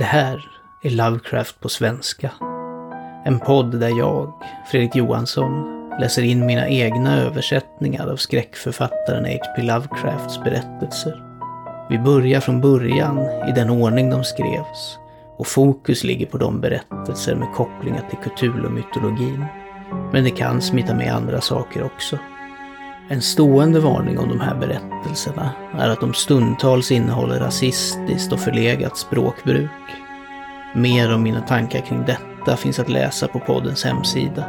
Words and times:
Det 0.00 0.06
här 0.06 0.48
är 0.82 0.90
Lovecraft 0.90 1.60
på 1.60 1.68
svenska. 1.68 2.30
En 3.24 3.38
podd 3.38 3.80
där 3.80 3.98
jag, 3.98 4.32
Fredrik 4.70 4.96
Johansson, 4.96 5.64
läser 6.00 6.22
in 6.22 6.46
mina 6.46 6.68
egna 6.68 7.16
översättningar 7.16 8.06
av 8.06 8.16
skräckförfattaren 8.16 9.24
H.P. 9.24 9.62
Lovecrafts 9.62 10.42
berättelser. 10.44 11.22
Vi 11.90 11.98
börjar 11.98 12.40
från 12.40 12.60
början 12.60 13.18
i 13.48 13.52
den 13.54 13.70
ordning 13.70 14.10
de 14.10 14.24
skrevs 14.24 14.98
och 15.36 15.46
fokus 15.46 16.04
ligger 16.04 16.26
på 16.26 16.38
de 16.38 16.60
berättelser 16.60 17.34
med 17.34 17.54
kopplingar 17.54 18.04
till 18.10 18.18
Cthulhu-mytologin. 18.18 19.44
Men 20.12 20.24
det 20.24 20.30
kan 20.30 20.62
smita 20.62 20.94
med 20.94 21.14
andra 21.14 21.40
saker 21.40 21.82
också. 21.82 22.18
En 23.12 23.22
stående 23.22 23.80
varning 23.80 24.18
om 24.18 24.28
de 24.28 24.40
här 24.40 24.54
berättelserna 24.54 25.50
är 25.78 25.88
att 25.88 26.00
de 26.00 26.14
stundtals 26.14 26.92
innehåller 26.92 27.40
rasistiskt 27.40 28.32
och 28.32 28.40
förlegat 28.40 28.96
språkbruk. 28.96 29.70
Mer 30.74 31.14
om 31.14 31.22
mina 31.22 31.40
tankar 31.40 31.80
kring 31.80 32.04
detta 32.06 32.56
finns 32.56 32.78
att 32.78 32.88
läsa 32.88 33.28
på 33.28 33.38
poddens 33.38 33.84
hemsida. 33.84 34.44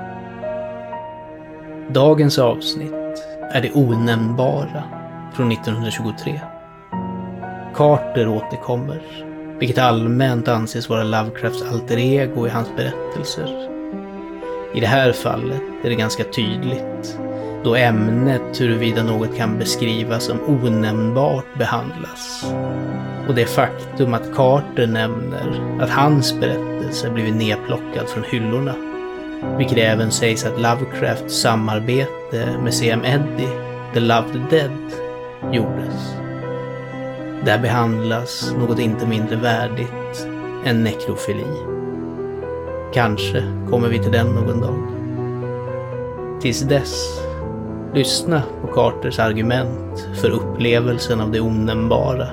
Dagens 1.89 2.39
avsnitt 2.39 2.93
är 3.51 3.61
Det 3.61 3.71
onämnbara 3.73 4.83
från 5.33 5.51
1923. 5.51 6.41
Carter 7.75 8.27
återkommer, 8.27 9.01
vilket 9.59 9.77
allmänt 9.77 10.47
anses 10.47 10.89
vara 10.89 11.03
Lovecrafts 11.03 11.63
alter 11.71 11.97
ego 11.97 12.47
i 12.47 12.49
hans 12.49 12.69
berättelser. 12.75 13.69
I 14.73 14.79
det 14.79 14.87
här 14.87 15.11
fallet 15.11 15.61
är 15.83 15.89
det 15.89 15.95
ganska 15.95 16.23
tydligt, 16.23 17.19
då 17.63 17.75
ämnet 17.75 18.61
huruvida 18.61 19.03
något 19.03 19.37
kan 19.37 19.57
beskrivas 19.57 20.23
som 20.23 20.39
onämnbart 20.47 21.57
behandlas. 21.57 22.53
Och 23.27 23.35
det 23.35 23.45
faktum 23.45 24.13
att 24.13 24.35
Carter 24.35 24.87
nämner 24.87 25.77
att 25.81 25.89
hans 25.89 26.39
berättelse 26.39 27.09
blivit 27.09 27.35
nedplockad 27.35 28.09
från 28.09 28.23
hyllorna. 28.23 28.75
Vilket 29.57 29.77
även 29.77 30.11
sägs 30.11 30.45
att 30.45 30.61
Lovecrafts 30.61 31.41
samarbete 31.41 32.57
med 32.63 32.73
C.M. 32.73 33.01
Eddy, 33.05 33.47
The 33.93 33.99
Loved 33.99 34.41
Dead, 34.49 34.71
gjordes. 35.51 36.15
Där 37.45 37.59
behandlas 37.59 38.53
något 38.57 38.79
inte 38.79 39.07
mindre 39.07 39.35
värdigt 39.35 40.27
än 40.65 40.83
nekrofili. 40.83 41.45
Kanske 42.93 43.43
kommer 43.69 43.87
vi 43.87 43.99
till 43.99 44.11
den 44.11 44.27
någon 44.27 44.61
dag. 44.61 44.87
Tills 46.41 46.61
dess, 46.61 47.21
lyssna 47.93 48.43
på 48.61 48.67
Carters 48.67 49.19
argument 49.19 50.07
för 50.21 50.29
upplevelsen 50.29 51.21
av 51.21 51.31
det 51.31 51.41
onämnbara 51.41 52.27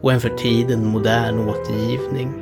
och 0.00 0.12
en 0.12 0.20
för 0.20 0.28
tiden 0.28 0.86
modern 0.86 1.48
återgivning 1.48 2.32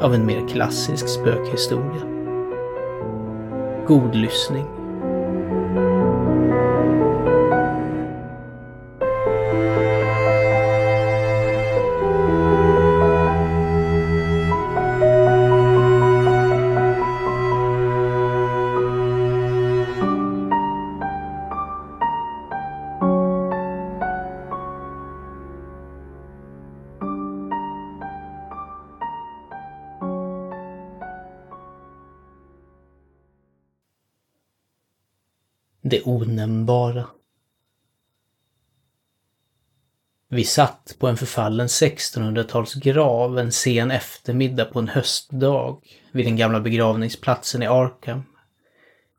av 0.00 0.14
en 0.14 0.26
mer 0.26 0.48
klassisk 0.48 1.08
spökhistoria. 1.08 2.02
God 3.86 4.14
lyssning. 4.14 4.79
Det 35.90 36.02
onämnbara. 36.04 37.06
Vi 40.28 40.44
satt 40.44 40.96
på 40.98 41.06
en 41.08 41.16
förfallen 41.16 41.66
1600-talsgrav 41.66 43.40
en 43.40 43.52
sen 43.52 43.90
eftermiddag 43.90 44.64
på 44.64 44.78
en 44.78 44.88
höstdag 44.88 45.82
vid 46.12 46.26
den 46.26 46.36
gamla 46.36 46.60
begravningsplatsen 46.60 47.62
i 47.62 47.66
Arkham 47.66 48.22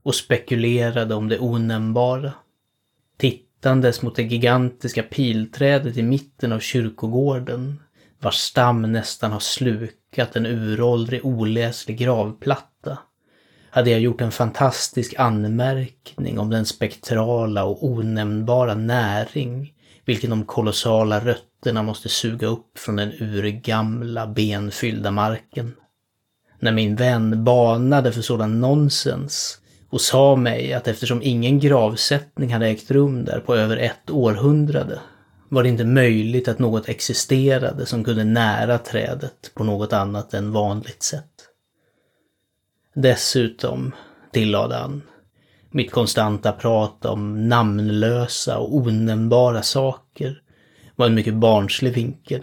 och 0.03 0.15
spekulerade 0.15 1.15
om 1.15 1.27
det 1.27 1.39
onämnbara. 1.39 2.33
Tittandes 3.17 4.01
mot 4.01 4.15
det 4.15 4.23
gigantiska 4.23 5.03
pilträdet 5.03 5.97
i 5.97 6.03
mitten 6.03 6.51
av 6.51 6.59
kyrkogården 6.59 7.79
vars 8.19 8.35
stam 8.35 8.81
nästan 8.81 9.31
har 9.31 9.39
slukat 9.39 10.35
en 10.35 10.45
uråldrig 10.45 11.25
oläslig 11.25 11.97
gravplatta 11.97 12.97
hade 13.71 13.89
jag 13.89 13.99
gjort 13.99 14.21
en 14.21 14.31
fantastisk 14.31 15.13
anmärkning 15.17 16.39
om 16.39 16.49
den 16.49 16.65
spektrala 16.65 17.63
och 17.63 17.83
onämnbara 17.83 18.73
näring 18.73 19.73
vilken 20.05 20.29
de 20.29 20.45
kolossala 20.45 21.19
rötterna 21.19 21.83
måste 21.83 22.09
suga 22.09 22.47
upp 22.47 22.79
från 22.79 22.95
den 22.95 23.11
urgamla 23.19 24.27
benfyllda 24.27 25.11
marken. 25.11 25.73
När 26.59 26.71
min 26.71 26.95
vän 26.95 27.43
banade 27.43 28.11
för 28.11 28.21
sådan 28.21 28.61
nonsens 28.61 29.57
och 29.89 30.01
sa 30.01 30.35
mig 30.35 30.73
att 30.73 30.87
eftersom 30.87 31.21
ingen 31.23 31.59
gravsättning 31.59 32.53
hade 32.53 32.67
ägt 32.67 32.91
rum 32.91 33.25
där 33.25 33.39
på 33.39 33.55
över 33.55 33.77
ett 33.77 34.09
århundrade 34.09 34.99
var 35.49 35.63
det 35.63 35.69
inte 35.69 35.85
möjligt 35.85 36.47
att 36.47 36.59
något 36.59 36.89
existerade 36.89 37.85
som 37.85 38.03
kunde 38.03 38.23
nära 38.23 38.77
trädet 38.77 39.51
på 39.53 39.63
något 39.63 39.93
annat 39.93 40.33
än 40.33 40.51
vanligt 40.51 41.03
sätt. 41.03 41.30
Dessutom, 42.93 43.95
tillade 44.31 44.75
han, 44.75 45.01
mitt 45.69 45.91
konstanta 45.91 46.51
prat 46.51 47.05
om 47.05 47.49
namnlösa 47.49 48.57
och 48.57 48.75
onämnbara 48.75 49.61
saker 49.61 50.41
var 50.95 51.05
en 51.05 51.15
mycket 51.15 51.33
barnslig 51.33 51.93
vinkel. 51.93 52.41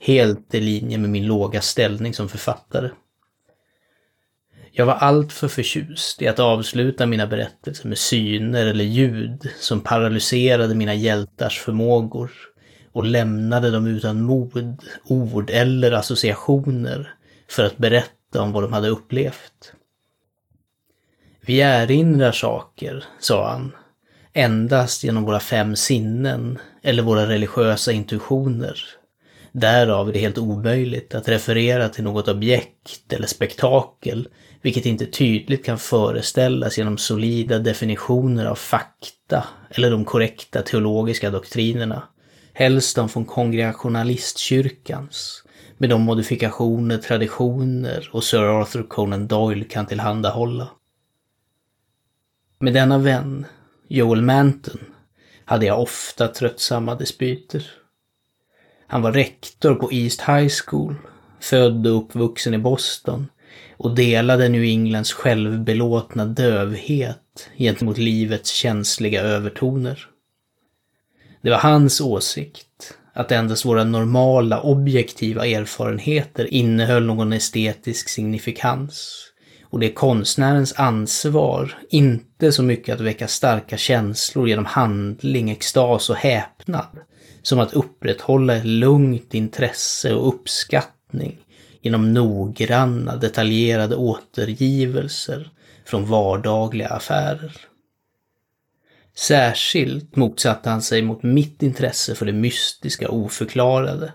Helt 0.00 0.54
i 0.54 0.60
linje 0.60 0.98
med 0.98 1.10
min 1.10 1.26
låga 1.26 1.60
ställning 1.60 2.14
som 2.14 2.28
författare. 2.28 2.90
Jag 4.72 4.86
var 4.86 4.94
alltför 4.94 5.48
förtjust 5.48 6.22
i 6.22 6.28
att 6.28 6.38
avsluta 6.38 7.06
mina 7.06 7.26
berättelser 7.26 7.88
med 7.88 7.98
syner 7.98 8.66
eller 8.66 8.84
ljud 8.84 9.50
som 9.60 9.80
paralyserade 9.80 10.74
mina 10.74 10.94
hjältars 10.94 11.58
förmågor 11.58 12.30
och 12.92 13.04
lämnade 13.04 13.70
dem 13.70 13.86
utan 13.86 14.22
mod, 14.22 14.76
ord 15.04 15.50
eller 15.50 15.92
associationer 15.92 17.14
för 17.50 17.64
att 17.64 17.76
berätta 17.78 18.23
om 18.40 18.52
vad 18.52 18.62
de 18.62 18.72
hade 18.72 18.88
upplevt. 18.88 19.72
Vi 21.40 21.60
erinrar 21.60 22.32
saker, 22.32 23.04
sa 23.18 23.50
han, 23.50 23.72
endast 24.32 25.04
genom 25.04 25.24
våra 25.24 25.40
fem 25.40 25.76
sinnen 25.76 26.58
eller 26.82 27.02
våra 27.02 27.28
religiösa 27.28 27.92
intuitioner. 27.92 28.78
Därav 29.52 30.08
är 30.08 30.12
det 30.12 30.18
helt 30.18 30.38
omöjligt 30.38 31.14
att 31.14 31.28
referera 31.28 31.88
till 31.88 32.04
något 32.04 32.28
objekt 32.28 33.12
eller 33.12 33.26
spektakel, 33.26 34.28
vilket 34.62 34.86
inte 34.86 35.06
tydligt 35.06 35.64
kan 35.64 35.78
föreställas 35.78 36.78
genom 36.78 36.98
solida 36.98 37.58
definitioner 37.58 38.46
av 38.46 38.54
fakta 38.54 39.44
eller 39.70 39.90
de 39.90 40.04
korrekta 40.04 40.62
teologiska 40.62 41.30
doktrinerna. 41.30 42.02
Helst 42.52 42.96
de 42.96 43.08
från 43.08 43.24
kongregationalistkyrkans, 43.24 45.44
med 45.84 45.90
de 45.90 46.02
modifikationer, 46.02 46.98
traditioner 46.98 48.08
och 48.12 48.24
Sir 48.24 48.42
Arthur 48.42 48.82
Conan 48.82 49.26
Doyle 49.26 49.64
kan 49.64 49.86
tillhandahålla. 49.86 50.68
Med 52.58 52.74
denna 52.74 52.98
vän, 52.98 53.46
Joel 53.88 54.22
Manton, 54.22 54.78
hade 55.44 55.66
jag 55.66 55.80
ofta 55.80 56.28
tröttsamma 56.28 56.94
dispyter. 56.94 57.70
Han 58.86 59.02
var 59.02 59.12
rektor 59.12 59.74
på 59.74 59.92
East 59.92 60.20
High 60.20 60.52
School, 60.66 60.94
född 61.40 61.86
och 61.86 61.96
uppvuxen 61.96 62.54
i 62.54 62.58
Boston 62.58 63.26
och 63.76 63.94
delade 63.94 64.48
New 64.48 64.62
Englands 64.62 65.12
självbelåtna 65.12 66.24
dövhet 66.24 67.50
gentemot 67.56 67.98
livets 67.98 68.50
känsliga 68.50 69.22
övertoner. 69.22 70.08
Det 71.40 71.50
var 71.50 71.58
hans 71.58 72.00
åsikt 72.00 72.98
att 73.14 73.32
endast 73.32 73.64
våra 73.64 73.84
normala 73.84 74.60
objektiva 74.60 75.46
erfarenheter 75.46 76.54
innehöll 76.54 77.06
någon 77.06 77.32
estetisk 77.32 78.08
signifikans 78.08 79.24
och 79.74 79.80
det 79.80 79.86
är 79.86 79.94
konstnärens 79.94 80.72
ansvar, 80.76 81.78
inte 81.90 82.52
så 82.52 82.62
mycket 82.62 82.94
att 82.94 83.00
väcka 83.00 83.28
starka 83.28 83.76
känslor 83.76 84.48
genom 84.48 84.64
handling, 84.64 85.50
extas 85.50 86.10
och 86.10 86.16
häpnad, 86.16 86.98
som 87.42 87.60
att 87.60 87.74
upprätthålla 87.74 88.56
ett 88.56 88.64
lugnt 88.64 89.34
intresse 89.34 90.14
och 90.14 90.28
uppskattning 90.28 91.38
genom 91.82 92.12
noggranna, 92.12 93.16
detaljerade 93.16 93.96
återgivelser 93.96 95.50
från 95.84 96.06
vardagliga 96.06 96.88
affärer. 96.88 97.56
Särskilt 99.16 100.16
motsatte 100.16 100.70
han 100.70 100.82
sig 100.82 101.02
mot 101.02 101.22
mitt 101.22 101.62
intresse 101.62 102.14
för 102.14 102.26
det 102.26 102.32
mystiska 102.32 103.08
oförklarade. 103.08 104.12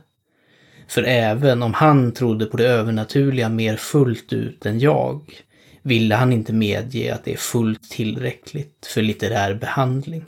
För 0.87 1.03
även 1.03 1.63
om 1.63 1.73
han 1.73 2.11
trodde 2.13 2.45
på 2.45 2.57
det 2.57 2.67
övernaturliga 2.67 3.49
mer 3.49 3.75
fullt 3.75 4.33
ut 4.33 4.65
än 4.65 4.79
jag, 4.79 5.21
ville 5.81 6.15
han 6.15 6.33
inte 6.33 6.53
medge 6.53 7.13
att 7.13 7.25
det 7.25 7.33
är 7.33 7.37
fullt 7.37 7.89
tillräckligt 7.89 8.85
för 8.93 9.01
litterär 9.01 9.53
behandling. 9.53 10.25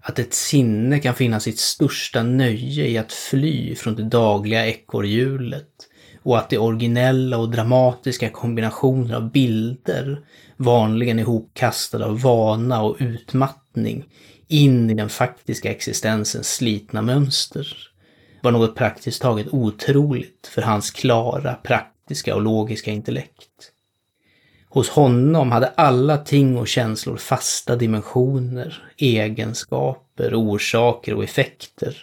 Att 0.00 0.18
ett 0.18 0.34
sinne 0.34 0.98
kan 0.98 1.14
finna 1.14 1.40
sitt 1.40 1.58
största 1.58 2.22
nöje 2.22 2.86
i 2.86 2.98
att 2.98 3.12
fly 3.12 3.74
från 3.74 3.94
det 3.94 4.02
dagliga 4.02 4.66
ekorrhjulet 4.66 5.68
och 6.22 6.38
att 6.38 6.50
det 6.50 6.58
originella 6.58 7.38
och 7.38 7.50
dramatiska 7.50 8.30
kombinationer 8.30 9.14
av 9.14 9.30
bilder, 9.30 10.24
vanligen 10.60 11.18
ihopkastade 11.18 12.04
av 12.04 12.20
vana 12.20 12.82
och 12.82 12.96
utmattning, 12.98 14.04
in 14.48 14.90
i 14.90 14.94
den 14.94 15.08
faktiska 15.08 15.70
existensens 15.70 16.54
slitna 16.54 17.02
mönster, 17.02 17.76
var 18.42 18.50
något 18.50 18.74
praktiskt 18.74 19.22
taget 19.22 19.46
otroligt 19.50 20.50
för 20.54 20.62
hans 20.62 20.90
klara, 20.90 21.54
praktiska 21.54 22.34
och 22.34 22.42
logiska 22.42 22.90
intellekt. 22.90 23.72
Hos 24.68 24.88
honom 24.88 25.52
hade 25.52 25.66
alla 25.66 26.18
ting 26.18 26.56
och 26.56 26.68
känslor 26.68 27.16
fasta 27.16 27.76
dimensioner, 27.76 28.82
egenskaper, 28.96 30.34
orsaker 30.34 31.14
och 31.14 31.24
effekter. 31.24 31.96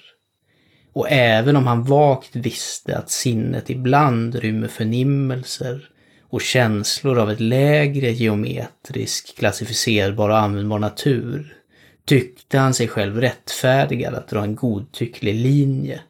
Och 0.94 1.08
även 1.10 1.56
om 1.56 1.68
han 1.68 1.84
vagt 1.84 2.36
visste 2.36 2.98
att 2.98 3.10
sinnet 3.10 3.70
ibland 3.70 4.36
rymmer 4.36 4.68
förnimmelser 4.68 5.90
och 6.30 6.42
känslor 6.42 7.20
av 7.20 7.32
ett 7.32 7.40
lägre 7.40 8.12
geometrisk, 8.12 9.38
klassificerbar 9.38 10.30
och 10.30 10.38
användbar 10.38 10.80
natur, 10.80 11.58
tyckte 12.06 12.58
han 12.58 12.74
sig 12.74 12.88
själv 12.88 13.22
rättfärdigad 13.22 14.14
att 14.16 14.28
dra 14.28 14.44
en 14.44 14.56
godtycklig 14.56 15.36
linje 15.36 16.02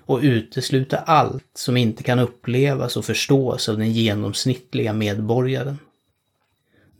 och 0.00 0.20
utesluta 0.22 0.98
allt 0.98 1.50
som 1.54 1.76
inte 1.76 2.02
kan 2.02 2.18
upplevas 2.18 2.96
och 2.96 3.04
förstås 3.04 3.68
av 3.68 3.78
den 3.78 3.92
genomsnittliga 3.92 4.92
medborgaren. 4.92 5.78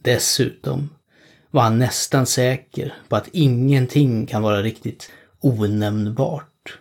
Dessutom 0.02 0.90
var 1.50 1.62
han 1.62 1.78
nästan 1.78 2.26
säker 2.26 2.94
på 3.08 3.16
att 3.16 3.28
ingenting 3.32 4.26
kan 4.26 4.42
vara 4.42 4.62
riktigt 4.62 5.10
onämnbart. 5.40 6.78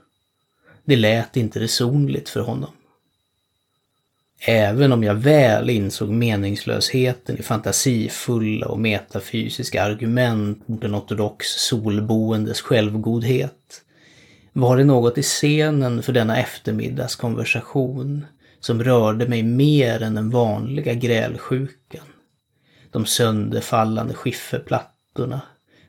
Det 0.86 0.96
lät 0.96 1.38
inte 1.38 1.60
resonligt 1.60 2.30
för 2.30 2.40
honom. 2.40 2.72
Även 4.46 4.92
om 4.92 5.04
jag 5.04 5.16
väl 5.16 5.70
insåg 5.70 6.10
meningslösheten 6.10 7.38
i 7.38 7.44
fantasifulla 7.44 8.68
och 8.68 8.80
metafysiska 8.80 9.84
argument 9.84 10.68
mot 10.68 10.84
en 10.84 10.96
ortodox 10.96 11.48
solboendes 11.48 12.62
självgodhet, 12.62 13.82
var 14.54 14.78
det 14.78 14.84
något 14.84 15.18
i 15.18 15.22
scenen 15.22 16.04
för 16.04 16.14
denna 16.14 16.38
eftermiddagskonversation 16.38 18.26
som 18.60 18.84
rörde 18.84 19.28
mig 19.28 19.44
mer 19.44 20.02
än 20.02 20.16
den 20.16 20.30
vanliga 20.30 20.94
grälsjukan 20.94 22.06
de 22.92 23.06
sönderfallande 23.06 24.14
skifferplattorna, 24.14 25.42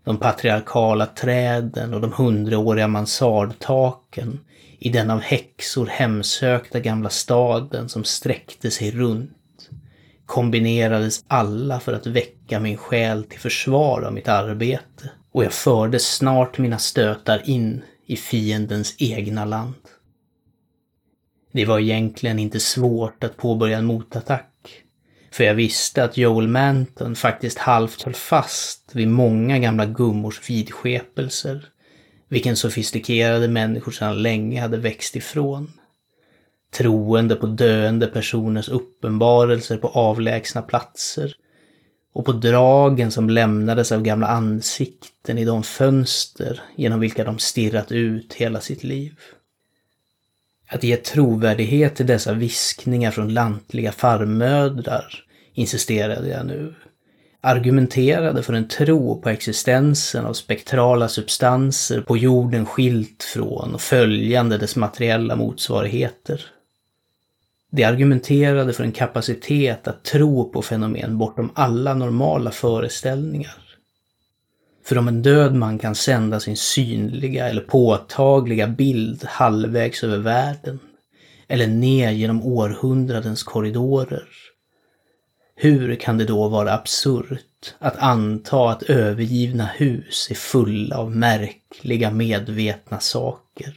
de 0.04 0.16
patriarkala 0.19 1.06
träden 1.06 1.94
och 1.94 2.00
de 2.00 2.12
hundraåriga 2.12 2.88
mansardtaken 2.88 4.40
i 4.78 4.88
den 4.88 5.10
av 5.10 5.20
häxor 5.20 5.87
hemsökta 5.87 6.81
gamla 6.81 7.10
staden 7.10 7.88
som 7.88 8.04
sträckte 8.04 8.70
sig 8.70 8.90
runt 8.90 9.31
kombinerades 10.26 11.25
alla 11.28 11.81
för 11.81 11.93
att 11.93 12.06
väcka 12.06 12.60
min 12.60 12.76
själ 12.76 13.25
till 13.25 13.40
försvar 13.40 14.02
av 14.02 14.12
mitt 14.12 14.28
arbete 14.28 15.10
och 15.32 15.44
jag 15.44 15.52
förde 15.52 15.99
snart 15.99 16.58
mina 16.58 16.78
stötar 16.78 17.48
in 17.48 17.82
i 18.06 18.16
fiendens 18.16 18.94
egna 18.98 19.44
land. 19.44 19.75
Det 21.52 21.64
var 21.64 21.78
egentligen 21.78 22.38
inte 22.38 22.60
svårt 22.60 23.25
att 23.25 23.37
påbörja 23.37 23.78
en 23.78 23.84
motattack. 23.84 24.51
För 25.32 25.44
jag 25.44 25.55
visste 25.55 26.05
att 26.05 26.17
Joel 26.17 26.49
Manton 26.49 27.17
faktiskt 27.17 27.58
halvt 27.58 28.02
höll 28.02 28.14
fast 28.14 28.90
vid 28.93 29.08
många 29.08 29.58
gamla 29.58 29.87
gummors 29.87 30.50
vidskepelser, 30.50 31.69
vilken 32.29 32.56
sofistikerade 32.56 33.49
människor 33.49 33.93
sedan 33.93 34.23
länge 34.23 34.61
hade 34.61 34.76
växt 34.76 35.17
ifrån. 35.17 35.73
Troende 36.73 37.34
på 37.34 37.46
döende 37.46 38.06
personers 38.06 38.69
uppenbarelser 38.69 39.76
på 39.76 39.88
avlägsna 39.88 40.62
platser 40.62 41.34
och 42.14 42.25
på 42.25 42.32
dragen 42.32 43.11
som 43.11 43.31
lämnades 43.31 43.93
av 43.93 44.02
gamla 44.02 44.26
ansikten 44.26 45.38
i 45.38 45.44
de 45.44 45.62
fönster 45.62 46.62
genom 46.76 47.00
vilka 47.00 47.25
de 47.25 47.38
stirrat 47.38 47.93
ut 47.93 48.34
hela 48.34 48.61
sitt 48.61 48.84
liv. 48.84 49.14
Att 50.72 50.84
ge 50.84 50.96
trovärdighet 50.96 51.96
till 51.96 52.06
dessa 52.06 52.32
viskningar 52.32 53.10
från 53.10 53.34
lantliga 53.34 53.92
farmödrar, 53.92 55.24
insisterade 55.54 56.28
jag 56.28 56.46
nu, 56.46 56.74
argumenterade 57.40 58.42
för 58.42 58.52
en 58.52 58.69
tro 58.69 59.20
på 59.22 59.28
existensen 59.28 60.24
av 60.26 60.32
spektrala 60.32 61.08
substanser 61.08 62.00
på 62.00 62.16
jorden 62.16 62.66
skilt 62.66 63.22
från 63.22 63.74
och 63.74 63.80
följande 63.80 64.58
dess 64.58 64.76
materiella 64.76 65.36
motsvarigheter. 65.36 66.44
De 67.70 67.84
argumenterade 67.84 68.72
för 68.72 68.84
en 68.84 68.92
kapacitet 68.92 69.88
att 69.88 70.04
tro 70.04 70.50
på 70.52 70.62
fenomen 70.62 71.19
bortom 71.19 71.50
alla 71.54 71.94
normala 71.94 72.50
föreställningar. 72.50 73.71
För 74.84 74.99
om 74.99 75.08
en 75.08 75.23
död 75.23 75.55
man 75.55 75.79
kan 75.79 75.94
sända 75.94 76.40
sin 76.40 76.56
synliga 76.56 77.49
eller 77.49 77.62
påtagliga 77.62 78.67
bild 78.67 79.25
halvvägs 79.25 80.05
över 80.05 80.19
världen, 80.19 80.79
eller 81.49 81.67
ner 81.67 82.11
genom 82.11 82.43
århundradens 82.43 83.43
korridorer, 83.43 84.29
hur 85.55 85.94
kan 85.96 86.19
det 86.19 86.25
då 86.25 86.49
vara 86.49 86.73
absurt 86.73 87.75
att 87.79 87.96
anta 87.96 88.70
att 88.70 88.82
övergivna 88.82 89.67
hus 89.67 90.29
är 90.31 90.34
fulla 90.34 90.96
av 90.96 91.17
märkliga 91.17 92.11
medvetna 92.11 93.00
saker? 93.00 93.75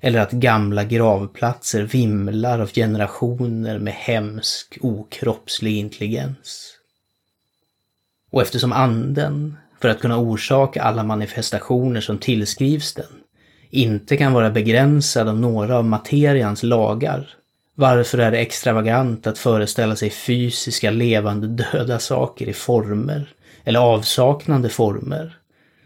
Eller 0.00 0.20
att 0.20 0.30
gamla 0.30 0.84
gravplatser 0.84 1.82
vimlar 1.82 2.60
av 2.60 2.72
generationer 2.72 3.78
med 3.78 3.92
hemsk, 3.92 4.78
okroppslig 4.80 5.76
intelligens? 5.76 6.72
Och 8.30 8.42
eftersom 8.42 8.72
anden, 8.72 9.56
för 9.80 9.88
att 9.88 10.00
kunna 10.00 10.18
orsaka 10.18 10.82
alla 10.82 11.04
manifestationer 11.04 12.00
som 12.00 12.18
tillskrivs 12.18 12.94
den, 12.94 13.22
inte 13.70 14.16
kan 14.16 14.32
vara 14.32 14.50
begränsad 14.50 15.28
av 15.28 15.38
några 15.38 15.78
av 15.78 15.84
materians 15.84 16.62
lagar, 16.62 17.28
varför 17.74 18.18
är 18.18 18.30
det 18.30 18.38
extravagant 18.38 19.26
att 19.26 19.38
föreställa 19.38 19.96
sig 19.96 20.10
fysiska 20.10 20.90
levande 20.90 21.46
döda 21.46 21.98
saker 21.98 22.48
i 22.48 22.52
former, 22.52 23.28
eller 23.64 23.80
avsaknande 23.80 24.68
former, 24.68 25.38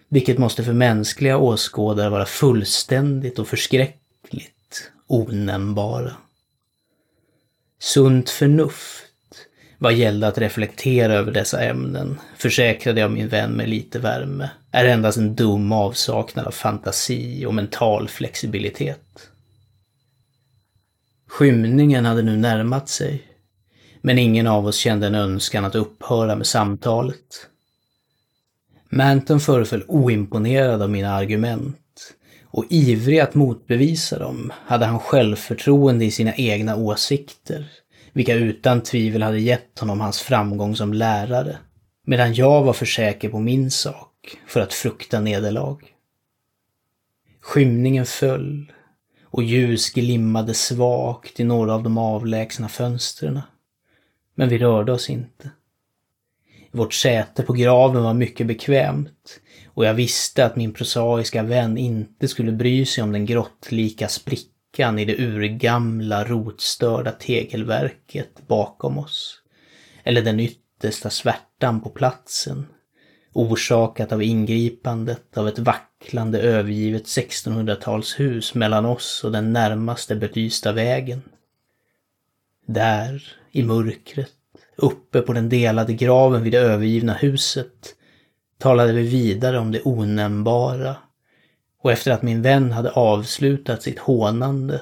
vilket 0.09 0.39
måste 0.39 0.65
för 0.65 0.73
mänskliga 0.73 1.39
åskådare 1.39 2.11
vara 2.11 2.27
fullständigt 2.27 3.39
och 3.39 3.49
förskräckligt 3.49 4.93
onämnbara. 5.07 6.13
Sunt 7.79 8.31
förnuft 8.31 9.10
vad 9.83 9.93
gällde 9.93 10.29
att 10.29 10.39
reflektera 10.39 11.13
över 11.15 11.33
dessa 11.33 11.61
ämnen, 11.63 12.21
försäkrade 12.37 13.01
jag 13.01 13.11
min 13.11 13.29
vän 13.29 13.53
med 13.53 13.69
lite 13.69 13.99
värme, 13.99 14.51
är 14.71 14.85
endast 14.85 15.19
en 15.19 15.35
dum 15.35 15.73
avsaknad 15.73 16.47
av 16.47 16.51
fantasi 16.51 17.47
och 17.47 17.55
mental 17.55 18.09
flexibilitet. 18.09 19.29
Skymningen 21.29 22.05
hade 22.05 22.23
nu 22.23 22.37
närmat 22.37 22.89
sig, 22.89 23.23
men 24.01 24.19
ingen 24.19 24.47
av 24.47 24.67
oss 24.67 24.77
kände 24.77 25.07
en 25.07 25.15
önskan 25.15 25.65
att 25.65 25.75
upphöra 25.75 26.37
med 26.37 26.47
samtalet. 26.47 27.47
Manton 28.89 29.41
föreföll 29.41 29.85
oimponerad 29.89 30.83
av 30.83 30.91
mina 30.91 31.15
argument 31.15 32.15
och 32.45 32.65
ivrig 32.71 33.21
att 33.21 33.35
motbevisa 33.35 34.19
dem 34.19 34.53
hade 34.67 34.87
han 34.87 34.99
självförtroende 34.99 36.05
i 36.05 36.11
sina 36.11 36.35
egna 36.35 36.77
åsikter 36.77 37.69
vilka 38.13 38.35
utan 38.35 38.83
tvivel 38.83 39.23
hade 39.23 39.41
gett 39.41 39.79
honom 39.79 40.01
hans 40.01 40.21
framgång 40.21 40.77
som 40.77 40.93
lärare, 40.93 41.59
medan 42.07 42.35
jag 42.35 42.63
var 42.63 42.73
för 42.73 42.87
säker 42.87 43.29
på 43.29 43.39
min 43.39 43.71
sak 43.71 44.39
för 44.47 44.61
att 44.61 44.73
frukta 44.73 45.21
nederlag. 45.21 45.79
Skymningen 47.41 48.07
föll 48.07 48.73
och 49.25 49.43
ljus 49.43 49.91
glimmade 49.91 50.55
svagt 50.55 51.41
i 51.41 51.45
några 51.45 51.75
av 51.75 51.83
de 51.83 51.99
avlägsna 51.99 52.69
fönstren. 52.69 53.41
Men 54.35 54.49
vi 54.49 54.59
rörde 54.59 54.93
oss 54.93 55.11
inte. 55.11 55.51
Vårt 56.73 56.95
säte 56.95 57.43
på 57.43 57.53
graven 57.53 58.03
var 58.03 58.15
mycket 58.15 58.47
bekvämt 58.47 59.41
och 59.67 59.85
jag 59.85 59.95
visste 59.95 60.45
att 60.45 60.57
min 60.57 60.73
prosaiska 60.73 61.43
vän 61.43 61.79
inte 61.79 62.29
skulle 62.29 62.53
bry 62.53 62.87
sig 62.87 63.05
om 63.05 63.13
den 63.13 63.27
grottlika 63.27 64.09
sprickan 64.09 64.60
luckan 64.71 64.99
i 64.99 65.05
det 65.05 65.19
urgamla 65.19 66.25
rotstörda 66.25 67.13
tegelverket 67.13 68.49
bakom 68.49 68.99
oss. 68.99 69.43
Eller 70.05 70.23
den 70.23 70.41
yttersta 70.41 71.11
svärtan 71.11 71.81
på 71.81 71.91
platsen. 71.91 72.67
orsakat 73.33 74.13
av 74.13 74.23
ingripandet 74.23 75.39
av 75.39 75.49
ett 75.49 75.59
vacklande 75.59 76.41
övergivet 76.41 77.05
1600-talshus 77.05 78.55
mellan 78.55 78.87
oss 78.87 79.25
och 79.25 79.33
den 79.33 79.53
närmaste 79.53 80.17
belysta 80.17 80.73
vägen. 80.73 81.23
Där, 82.67 83.23
i 83.53 83.63
mörkret, 83.63 84.33
uppe 84.77 85.21
på 85.21 85.33
den 85.33 85.49
delade 85.49 85.93
graven 85.93 86.43
vid 86.43 86.53
det 86.53 86.59
övergivna 86.59 87.13
huset, 87.13 87.95
talade 88.59 88.93
vi 88.93 89.03
vidare 89.03 89.59
om 89.59 89.73
det 89.73 89.83
onämnbara 89.85 90.97
och 91.83 91.93
efter 91.93 92.11
att 92.11 92.23
min 92.23 92.43
vän 92.43 92.73
hade 92.73 92.91
avslutat 92.91 93.83
sitt 93.83 93.99
hånande 93.99 94.81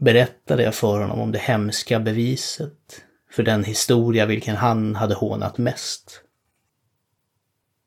berättade 0.00 0.62
jag 0.62 0.74
för 0.74 1.00
honom 1.00 1.20
om 1.20 1.32
det 1.32 1.38
hemska 1.38 2.00
beviset 2.00 3.02
för 3.30 3.42
den 3.42 3.64
historia 3.64 4.26
vilken 4.26 4.56
han 4.56 4.94
hade 4.94 5.14
hånat 5.14 5.58
mest. 5.58 6.20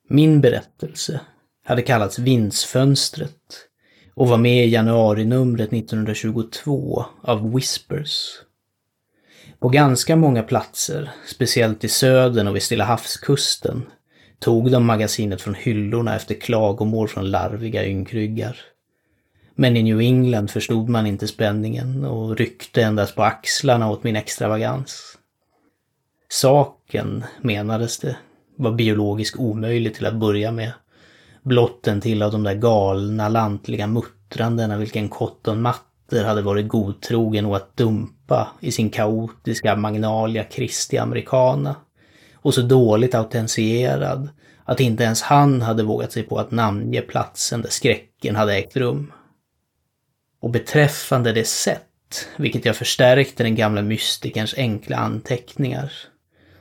Min 0.10 0.41
berättelse 0.41 1.19
hade 1.65 1.81
kallats 1.81 2.19
Vindsfönstret 2.19 3.67
och 4.15 4.27
var 4.27 4.38
med 4.38 4.65
i 4.65 4.69
januarinumret 4.69 5.74
1922 5.74 7.05
av 7.22 7.53
Whispers. 7.53 8.29
På 9.60 9.69
ganska 9.69 10.15
många 10.15 10.43
platser, 10.43 11.12
speciellt 11.27 11.84
i 11.84 11.88
södern 11.88 12.48
och 12.48 12.55
vid 12.55 12.63
Stilla 12.63 12.86
havskusten, 12.86 13.86
tog 14.39 14.72
de 14.72 14.86
magasinet 14.86 15.41
från 15.41 15.56
hyllorna 15.56 16.15
efter 16.15 16.36
klagomål 16.36 17.08
från 17.08 17.32
larviga 17.32 17.86
ynkryggar. 17.86 18.58
Men 19.56 19.77
i 19.77 19.84
New 19.84 20.00
England 20.00 20.51
förstod 20.51 20.89
man 20.89 21.08
inte 21.08 21.27
spänningen 21.27 22.06
och 22.06 22.38
ryckte 22.38 22.84
endast 22.84 23.15
på 23.15 23.24
axlarna 23.24 23.91
åt 23.91 24.03
min 24.03 24.15
extravagans. 24.15 25.17
Saken, 26.29 27.24
menades 27.41 28.00
det, 28.00 28.17
var 28.56 28.72
biologiskt 28.72 29.39
omöjlig 29.39 29.96
till 29.96 30.06
att 30.06 30.15
börja 30.15 30.51
med. 30.51 30.72
Blott 31.44 31.88
en 31.88 32.01
till 32.01 32.24
av 32.24 32.32
de 32.32 32.44
där 32.44 32.56
galna, 32.56 33.29
lantliga 33.29 33.88
muttrandena 33.88 34.77
vilken 34.77 35.10
Cotton 35.10 35.62
Matter 35.62 36.24
hade 36.25 36.41
varit 36.41 36.67
godtrogen 36.67 37.46
och 37.46 37.56
att 37.56 37.77
dumpa 37.77 38.48
i 38.60 38.72
sin 38.72 38.89
kaotiska 38.89 39.75
Magnalia 39.75 40.46
Christi 40.50 40.98
Americana. 40.98 41.75
Och 42.48 42.54
så 42.54 42.62
dåligt 42.62 43.16
autentierad 43.16 44.30
att 44.66 44.80
inte 44.80 45.04
ens 45.04 45.22
han 45.22 45.62
hade 45.62 45.84
vågat 45.84 46.12
sig 46.12 46.24
på 46.24 46.39
att 46.39 46.51
namnge 46.51 47.01
platsen 47.01 47.62
där 47.62 47.70
skräcken 47.70 48.36
hade 48.36 48.56
ägt 48.56 48.77
rum. 48.77 49.12
Och 50.42 50.50
beträffande 50.50 51.32
det 51.32 51.48
sätt, 51.48 52.27
vilket 52.38 52.66
jag 52.66 52.75
förstärkte 52.75 53.44
den 53.44 53.56
gamla 53.56 53.82
mystikerns 53.82 54.54
enkla 54.58 54.98
anteckningar, 54.98 55.92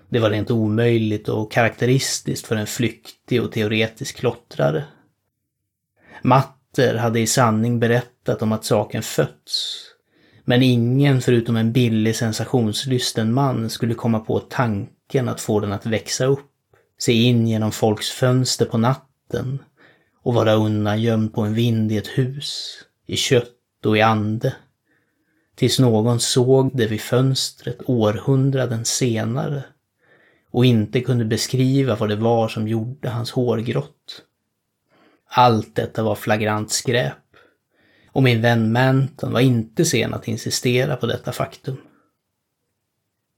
det 0.08 0.18
var 0.18 0.30
rent 0.30 0.50
omöjligt 0.50 1.28
och 1.28 1.52
karaktäristiskt 1.52 2.46
för 2.46 2.56
en 2.56 2.66
flyktig 2.66 3.42
och 3.42 3.52
teoretisk 3.52 4.16
klottrare. 4.16 4.84
Matter 6.22 6.94
hade 6.94 7.20
i 7.20 7.26
sanning 7.26 7.80
berättat 7.80 8.42
om 8.42 8.52
att 8.52 8.64
saken 8.64 9.02
fötts. 9.02 9.84
Men 10.44 10.62
ingen 10.62 11.20
förutom 11.20 11.56
en 11.56 11.72
billig 11.72 12.16
sensationslysten 12.16 13.32
man 13.32 13.70
skulle 13.70 13.94
komma 13.94 14.20
på 14.20 14.40
tanken 14.40 14.95
att 15.14 15.40
få 15.40 15.60
den 15.60 15.72
att 15.72 15.86
växa 15.86 16.24
upp, 16.24 16.50
se 16.98 17.12
in 17.12 17.46
genom 17.46 17.72
folks 17.72 18.10
fönster 18.10 18.66
på 18.66 18.78
natten 18.78 19.58
och 20.22 20.34
vara 20.34 20.54
undangömd 20.54 21.34
på 21.34 21.40
en 21.40 21.54
vind 21.54 21.92
i 21.92 21.96
ett 21.96 22.18
hus, 22.18 22.78
i 23.06 23.16
kött 23.16 23.86
och 23.86 23.96
i 23.96 24.00
ande. 24.00 24.54
Tills 25.54 25.78
någon 25.78 26.20
såg 26.20 26.70
det 26.76 26.86
vid 26.86 27.00
fönstret 27.00 27.78
århundraden 27.86 28.84
senare 28.84 29.62
och 30.50 30.64
inte 30.64 31.00
kunde 31.00 31.24
beskriva 31.24 31.96
vad 31.96 32.08
det 32.08 32.16
var 32.16 32.48
som 32.48 32.68
gjorde 32.68 33.08
hans 33.08 33.30
hår 33.30 33.58
grått. 33.58 34.22
Allt 35.28 35.74
detta 35.74 36.02
var 36.02 36.14
flagrant 36.14 36.70
skräp. 36.70 37.12
Och 38.12 38.22
min 38.22 38.42
vän 38.42 38.72
Manton 38.72 39.32
var 39.32 39.40
inte 39.40 39.84
sen 39.84 40.14
att 40.14 40.28
insistera 40.28 40.96
på 40.96 41.06
detta 41.06 41.32
faktum. 41.32 41.76